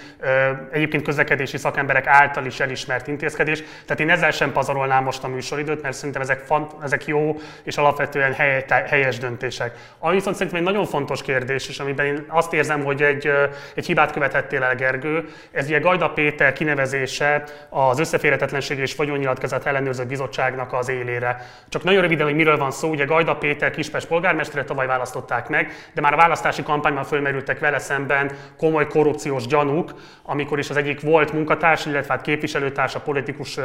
egyébként 0.73 1.03
közlekedési 1.03 1.57
szakemberek 1.57 2.07
által 2.07 2.45
is 2.45 2.61
elismert 2.61 3.07
intézkedés. 3.07 3.63
Tehát 3.87 4.01
én 4.01 4.11
ezzel 4.11 4.31
sem 4.31 4.53
pazarolnám 4.53 5.05
most 5.05 5.25
a 5.25 5.29
műsoridőt, 5.29 5.83
mert 5.83 5.95
szerintem 6.13 6.37
ezek, 6.37 6.47
fant, 6.47 6.73
ezek 6.83 7.07
jó 7.07 7.37
és 7.63 7.77
alapvetően 7.77 8.33
hely, 8.33 8.65
helyes 8.69 9.19
döntések. 9.19 9.77
Ami 9.99 10.15
viszont 10.15 10.37
szerintem 10.37 10.61
egy 10.61 10.67
nagyon 10.67 10.87
fontos 10.87 11.23
kérdés, 11.23 11.69
és 11.69 11.79
amiben 11.79 12.07
én 12.07 12.25
azt 12.29 12.53
érzem, 12.53 12.85
hogy 12.85 13.03
egy, 13.03 13.31
egy 13.75 13.87
hibát 13.87 14.13
követhettél 14.13 14.63
el, 14.63 14.75
Gergő, 14.75 15.29
ez 15.53 15.67
ugye 15.67 15.79
Gajda 15.79 16.11
Péter 16.11 16.53
kinevezése 16.53 17.45
az 17.69 17.99
összeférhetetlenség 17.99 18.79
és 18.79 18.97
vagyonnyilatkozat 18.97 19.67
ellenőrző 19.67 20.05
bizottságnak 20.05 20.73
az 20.73 20.89
élére. 20.89 21.47
Csak 21.69 21.85
nagyon 21.85 22.01
röviden, 22.01 22.27
hogy 22.27 22.35
miről 22.35 22.59
van 22.59 22.71
szó, 22.71 22.89
ugye 22.89 23.05
Gajda 23.05 23.37
Péter 23.37 23.71
Kispest 23.71 24.07
polgármestere 24.07 24.65
tavaly 24.65 24.87
választották 24.87 25.49
meg, 25.49 25.73
de 25.95 26.01
már 26.01 26.13
a 26.13 26.17
választási 26.17 26.63
kampányban 26.63 27.05
fölmerültek 27.05 27.59
vele 27.59 27.79
szemben 27.79 28.31
komoly 28.59 28.87
korrupciós 28.87 29.47
gyanúk, 29.47 29.95
amikor 30.23 30.59
is 30.59 30.71
az 30.71 30.77
egyik 30.77 31.01
volt 31.01 31.33
munkatárs, 31.33 31.87
illetve 31.87 32.13
hát 32.15 32.23
képviselőtársa, 32.23 33.01
politikus 33.01 33.59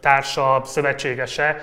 társa, 0.00 0.62
szövetségese 0.64 1.62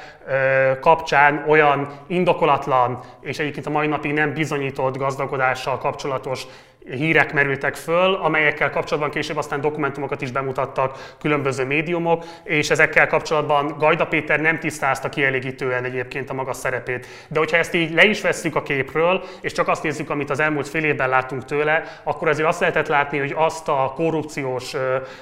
kapcsán 0.79 1.45
olyan 1.47 1.99
indokolatlan 2.07 2.99
és 3.21 3.39
egyébként 3.39 3.65
a 3.65 3.69
mai 3.69 3.88
napig 3.88 4.13
nem 4.13 4.34
bizonyított 4.34 4.97
gazdagodással 4.97 5.77
kapcsolatos 5.77 6.45
hírek 6.89 7.34
merültek 7.34 7.76
föl, 7.76 8.13
amelyekkel 8.13 8.70
kapcsolatban 8.70 9.12
később 9.12 9.38
aztán 9.38 9.62
dokumentumokat 9.62 10.22
is 10.22 10.32
bemutattak 10.32 11.15
különböző 11.20 11.65
médiumok, 11.65 12.24
és 12.44 12.70
ezekkel 12.70 13.08
kapcsolatban 13.08 13.76
Gajda 13.78 14.06
Péter 14.06 14.39
nem 14.39 14.60
tisztázta 14.60 15.10
kielégítően 15.10 15.84
egyébként 15.84 16.30
a 16.30 16.34
maga 16.34 16.54
szerepét. 16.54 17.08
De 17.28 17.39
hogyha 17.39 17.58
ezt 17.58 17.74
így 17.74 17.94
le 17.94 18.06
is 18.06 18.22
vesszük 18.22 18.56
a 18.56 18.63
képről, 18.63 19.24
és 19.41 19.52
csak 19.52 19.67
azt 19.67 19.84
nézzük, 19.84 20.10
amit 20.10 20.30
az 20.30 20.39
elmúlt 20.39 20.67
fél 20.67 20.84
évben 20.84 21.10
láttunk 21.10 21.46
tőle, 21.46 21.84
akkor 22.04 22.28
azért 22.28 22.48
azt 22.48 22.60
lehetett 22.60 22.88
látni, 22.88 23.20
hogy 23.20 23.34
azt 23.36 23.67
a 23.67 23.94
korrupciós 23.96 24.74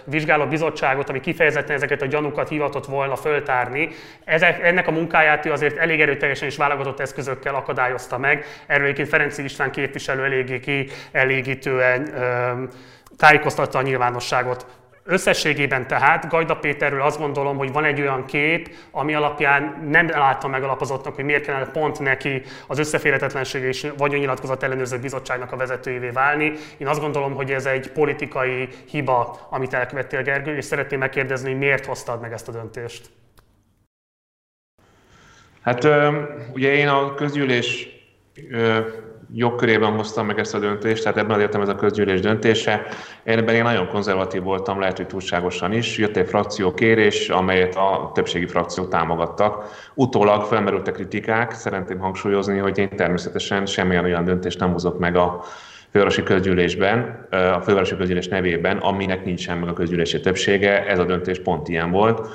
vizsgáló 0.04 0.46
bizottságot, 0.46 1.10
ami 1.10 1.20
kifejezetten 1.20 1.76
ezeket 1.76 2.02
a 2.02 2.06
gyanúkat 2.06 2.50
hivatott 2.50 2.86
volna 2.86 3.16
föltárni, 3.16 3.90
ezek, 4.24 4.64
ennek 4.64 4.88
a 4.88 4.92
munkáját 4.92 5.46
ő 5.46 5.52
azért 5.52 5.78
elég 5.78 6.02
erőteljesen 6.02 6.48
és 6.48 6.58
válogatott 6.58 7.00
eszközökkel 7.00 7.56
akadályozta 7.56 8.18
meg. 8.18 8.46
Erről 8.68 8.84
egyébként 8.84 9.10
Ferenci 9.10 9.44
István 9.44 9.72
képviselő 9.72 10.24
eléggé 10.24 10.60
ki, 10.60 10.88
elég 11.12 11.49
kielégítően 11.56 12.70
tájékoztatta 13.18 13.78
a 13.78 13.82
nyilvánosságot. 13.82 14.66
Összességében 15.04 15.88
tehát 15.88 16.30
Gajda 16.30 16.56
Péterről 16.56 17.02
azt 17.02 17.20
gondolom, 17.20 17.58
hogy 17.58 17.72
van 17.72 17.84
egy 17.84 18.02
olyan 18.02 18.26
kép, 18.26 18.70
ami 18.92 19.14
alapján 19.14 19.88
nem 19.90 20.10
láttam 20.10 20.52
megalapozottnak, 20.52 21.16
hogy 21.16 21.24
miért 21.24 21.46
kellene 21.46 21.66
pont 21.66 22.00
neki 22.00 22.42
az 22.68 22.80
összeférhetetlenség 22.80 23.64
és 23.64 23.88
vagyonnyilatkozat 23.98 24.64
ellenőrző 24.64 25.00
bizottságnak 25.00 25.52
a 25.52 25.56
vezetőjévé 25.56 26.10
válni. 26.10 26.54
Én 26.78 26.88
azt 26.88 27.00
gondolom, 27.00 27.34
hogy 27.34 27.52
ez 27.52 27.66
egy 27.66 27.92
politikai 27.92 28.68
hiba, 28.90 29.48
amit 29.50 29.74
elkövettél 29.74 30.22
Gergő, 30.22 30.56
és 30.56 30.66
szeretném 30.66 31.00
megkérdezni, 31.00 31.50
hogy 31.50 31.60
miért 31.60 31.86
hoztad 31.86 32.22
meg 32.22 32.32
ezt 32.32 32.48
a 32.48 32.52
döntést. 32.52 33.10
Hát 35.62 35.88
ugye 36.54 36.74
én 36.74 36.88
a 36.88 37.14
közgyűlés 37.14 37.88
jogkörében 39.34 39.92
hoztam 39.92 40.26
meg 40.26 40.40
ezt 40.40 40.54
a 40.54 40.60
döntést, 40.60 41.04
tehát 41.04 41.18
ebben 41.18 41.40
értem 41.40 41.62
ez 41.62 41.70
a 41.70 41.76
közgyűlés 41.76 42.20
döntése. 42.20 42.86
Ebben 43.24 43.56
én 43.56 43.64
nagyon 43.64 43.88
konzervatív 43.88 44.42
voltam, 44.42 44.80
lehet, 44.80 44.98
hogy 44.98 45.08
túlságosan 45.08 45.74
is. 45.74 45.98
Jött 45.98 46.18
egy 46.18 46.28
frakció 46.28 46.74
kérés, 46.74 47.30
amelyet 47.30 47.76
a 47.76 48.12
többségi 48.14 48.48
frakciók 48.48 48.90
támogattak. 48.90 49.66
Utólag 49.94 50.44
felmerültek 50.44 50.94
kritikák, 50.94 51.52
szeretném 51.52 52.00
hangsúlyozni, 52.00 52.58
hogy 52.58 52.78
én 52.78 52.90
természetesen 52.96 53.66
semmilyen 53.66 54.04
olyan 54.04 54.26
döntést 54.26 54.60
nem 54.60 54.72
hozok 54.72 55.00
meg 55.00 55.16
a 55.16 55.44
fővárosi 55.92 56.24
közgyűlésben, 56.24 57.28
a 57.30 57.62
fővárosi 57.62 57.96
közgyűlés 57.96 58.28
nevében, 58.28 58.78
aminek 58.78 59.26
nincsen 59.26 59.58
meg 59.58 59.70
a 59.70 59.74
közgyűlési 59.74 60.20
többsége. 60.20 60.86
Ez 60.86 61.00
a 61.00 61.06
döntés 61.06 61.40
pont 61.40 61.68
ilyen 61.68 61.92
volt. 61.92 62.28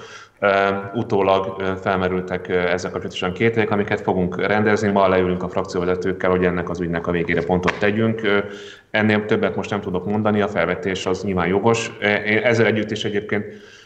Utólag 0.95 1.63
felmerültek 1.83 2.49
ezzel 2.49 2.91
kapcsolatosan 2.91 3.33
kételyek, 3.33 3.71
amiket 3.71 4.01
fogunk 4.01 4.47
rendezni. 4.47 4.91
Ma 4.91 5.09
leülünk 5.09 5.43
a 5.43 5.49
frakcióvezetőkkel, 5.49 6.31
hogy 6.31 6.45
ennek 6.45 6.71
az 6.71 6.81
ügynek 6.81 7.07
a 7.07 7.11
végére 7.11 7.45
pontot 7.45 7.79
tegyünk. 7.79 8.21
Ennél 8.91 9.25
többet 9.25 9.57
most 9.57 9.71
nem 9.71 9.81
tudok 9.81 10.07
mondani, 10.07 10.41
a 10.41 10.49
felvetés 10.49 11.07
az 11.07 11.25
nyilván 11.25 11.47
jogos. 11.47 11.91
Ezzel 12.43 12.67
együtt 12.67 12.91
is 12.91 13.05
egyébként 13.05 13.45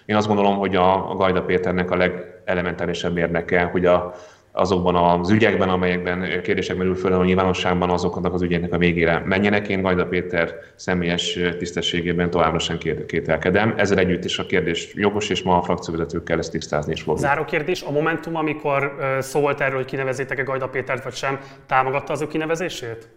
én 0.08 0.16
azt 0.16 0.26
gondolom, 0.26 0.56
hogy 0.56 0.76
a 0.76 1.14
Gajda 1.16 1.42
Péternek 1.42 1.90
a 1.90 1.96
legelementárisabb 1.96 3.16
érdeke, 3.16 3.62
hogy 3.62 3.86
a 3.86 4.14
azokban 4.52 4.96
az 4.96 5.30
ügyekben, 5.30 5.68
amelyekben 5.68 6.42
kérdések 6.42 6.76
merül 6.76 6.94
föl 6.94 7.12
a 7.12 7.24
nyilvánosságban, 7.24 7.90
azoknak 7.90 8.34
az 8.34 8.42
ügyeknek 8.42 8.72
a 8.72 8.78
végére 8.78 9.22
menjenek. 9.24 9.68
Én 9.68 9.82
Gajda 9.82 10.06
Péter 10.06 10.54
személyes 10.74 11.38
tisztességében 11.58 12.30
továbbra 12.30 12.58
sem 12.58 12.78
kételkedem. 13.06 13.74
Ezzel 13.76 13.98
együtt 13.98 14.24
is 14.24 14.38
a 14.38 14.46
kérdés 14.46 14.94
jogos, 14.94 15.28
és 15.28 15.42
ma 15.42 15.56
a 15.56 15.62
frakcióvezetőkkel 15.62 16.38
ezt 16.38 16.50
tisztázni 16.50 16.92
is 16.92 17.02
fogunk. 17.02 17.18
Záró 17.18 17.44
kérdés, 17.44 17.82
a 17.82 17.90
Momentum, 17.90 18.36
amikor 18.36 18.96
szó 19.20 19.40
volt 19.40 19.60
erről, 19.60 19.76
hogy 19.76 19.86
kinevezétek-e 19.86 20.42
Gajda 20.42 20.68
Pétert, 20.68 21.04
vagy 21.04 21.14
sem, 21.14 21.38
támogatta 21.66 22.12
az 22.12 22.22
ő 22.22 22.26
kinevezését? 22.26 23.08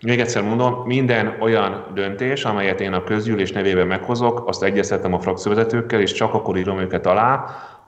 Még 0.00 0.20
egyszer 0.20 0.42
mondom, 0.42 0.82
minden 0.86 1.36
olyan 1.40 1.86
döntés, 1.94 2.44
amelyet 2.44 2.80
én 2.80 2.92
a 2.92 3.04
közgyűlés 3.04 3.52
nevében 3.52 3.86
meghozok, 3.86 4.48
azt 4.48 4.62
egyeztetem 4.62 5.14
a 5.14 5.20
frakcióvezetőkkel, 5.20 6.00
és 6.00 6.12
csak 6.12 6.34
akkor 6.34 6.56
írom 6.56 6.78
őket 6.78 7.06
alá, 7.06 7.44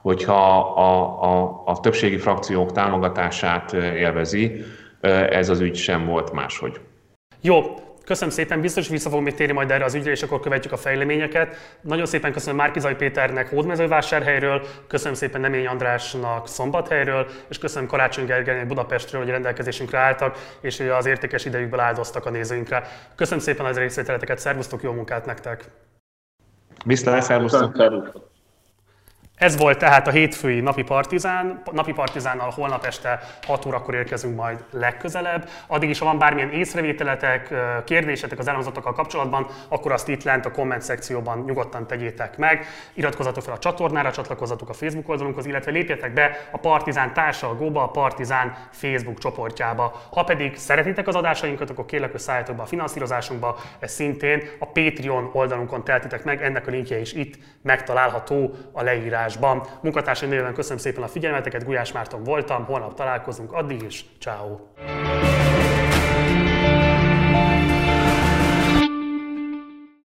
hogyha 0.07 0.59
a, 0.59 1.23
a, 1.23 1.63
a 1.65 1.81
többségi 1.81 2.19
frakciók 2.19 2.73
támogatását 2.73 3.73
élvezi, 3.73 4.65
ez 5.31 5.49
az 5.49 5.61
ügy 5.61 5.77
sem 5.77 6.07
volt 6.07 6.33
máshogy. 6.33 6.81
Jó, 7.41 7.63
Köszönöm 8.05 8.35
szépen, 8.35 8.61
biztos 8.61 8.89
vissza 8.89 9.09
fogunk 9.09 9.27
még 9.27 9.35
térni 9.35 9.53
majd 9.53 9.71
erre 9.71 9.85
az 9.85 9.95
ügyre, 9.95 10.11
és 10.11 10.23
akkor 10.23 10.41
követjük 10.41 10.73
a 10.73 10.77
fejleményeket. 10.77 11.57
Nagyon 11.81 12.07
szépen 12.07 12.33
köszönöm 12.33 12.57
Márkizai 12.57 12.95
Péternek 12.95 13.51
Hódmezővásárhelyről, 13.51 14.63
köszönöm 14.89 15.15
szépen 15.15 15.41
Nemény 15.41 15.67
Andrásnak 15.67 16.49
Szombathelyről, 16.49 17.27
és 17.49 17.59
köszönöm 17.59 17.89
Karácsony 17.89 18.27
Gergelynek 18.27 18.67
Budapestről, 18.67 19.21
hogy 19.21 19.31
rendelkezésünkre 19.31 19.99
álltak, 19.99 20.57
és 20.61 20.77
hogy 20.77 20.89
az 20.89 21.07
értékes 21.07 21.45
idejükből 21.45 21.81
áldoztak 21.81 22.27
a 22.27 22.31
nézőinkre. 22.31 22.83
Köszönöm 23.15 23.41
szépen 23.41 23.67
az 23.67 23.79
részvételeteket, 23.79 24.39
szervusztok, 24.39 24.83
jó 24.83 24.93
munkát 24.93 25.27
nektek! 25.27 25.71
Viszlát, 26.85 27.23
szervusztok! 27.23 27.77
Ez 29.37 29.57
volt 29.57 29.79
tehát 29.79 30.07
a 30.07 30.11
hétfői 30.11 30.61
napi 30.61 30.83
partizán. 30.83 31.63
Napi 31.73 31.93
partizánnal 31.93 32.51
holnap 32.51 32.85
este 32.85 33.21
6 33.47 33.67
órakor 33.67 33.95
érkezünk 33.95 34.37
majd 34.37 34.65
legközelebb. 34.71 35.49
Addig 35.67 35.89
is, 35.89 35.99
ha 35.99 36.05
van 36.05 36.19
bármilyen 36.19 36.51
észrevételetek, 36.51 37.55
kérdésetek 37.85 38.39
az 38.39 38.47
elhangzottakkal 38.47 38.93
kapcsolatban, 38.93 39.47
akkor 39.69 39.93
azt 39.93 40.09
itt 40.09 40.23
lent 40.23 40.47
a 40.47 40.51
komment 40.51 40.83
szekcióban 40.83 41.43
nyugodtan 41.47 41.87
tegyétek 41.87 42.37
meg. 42.37 42.67
Iratkozzatok 42.95 43.43
fel 43.43 43.53
a 43.53 43.59
csatornára, 43.59 44.11
csatlakozzatok 44.11 44.69
a 44.69 44.73
Facebook 44.73 45.09
oldalunkhoz, 45.09 45.47
illetve 45.47 45.71
lépjetek 45.71 46.13
be 46.13 46.49
a 46.51 46.59
Partizán 46.59 47.13
társalgóba, 47.13 47.83
a 47.83 47.89
Partizán 47.89 48.57
Facebook 48.71 49.19
csoportjába. 49.19 50.03
Ha 50.13 50.25
pedig 50.25 50.57
szeretitek 50.57 51.09
az 51.09 51.15
adásainkat, 51.15 51.71
akkor 51.71 51.87
kérlek, 51.87 52.11
hogy 52.11 52.21
szálljatok 52.21 52.57
be 52.57 52.63
a 52.63 52.67
finanszírozásunkba. 52.67 53.59
Ez 53.79 53.93
szintén 53.93 54.43
a 54.59 54.67
Patreon 54.67 55.31
oldalunkon 55.33 55.85
teltitek 55.85 56.25
meg, 56.25 56.43
ennek 56.43 56.67
a 56.67 56.71
linkje 56.71 57.01
is 57.01 57.13
itt 57.13 57.39
megtalálható 57.63 58.55
a 58.73 58.83
leírás 58.83 59.25
adásban. 59.27 59.63
Munkatársaim 59.83 60.31
néven 60.31 60.55
köszönöm 60.55 60.79
szépen 60.79 61.03
a 61.03 61.09
figyelmeteket, 61.09 61.65
Gulyás 61.65 61.93
Márton 61.93 62.23
voltam, 62.23 62.65
holnap 62.65 62.95
találkozunk, 62.95 63.53
addig 63.53 63.83
is, 63.83 64.05
ciao. 64.19 64.57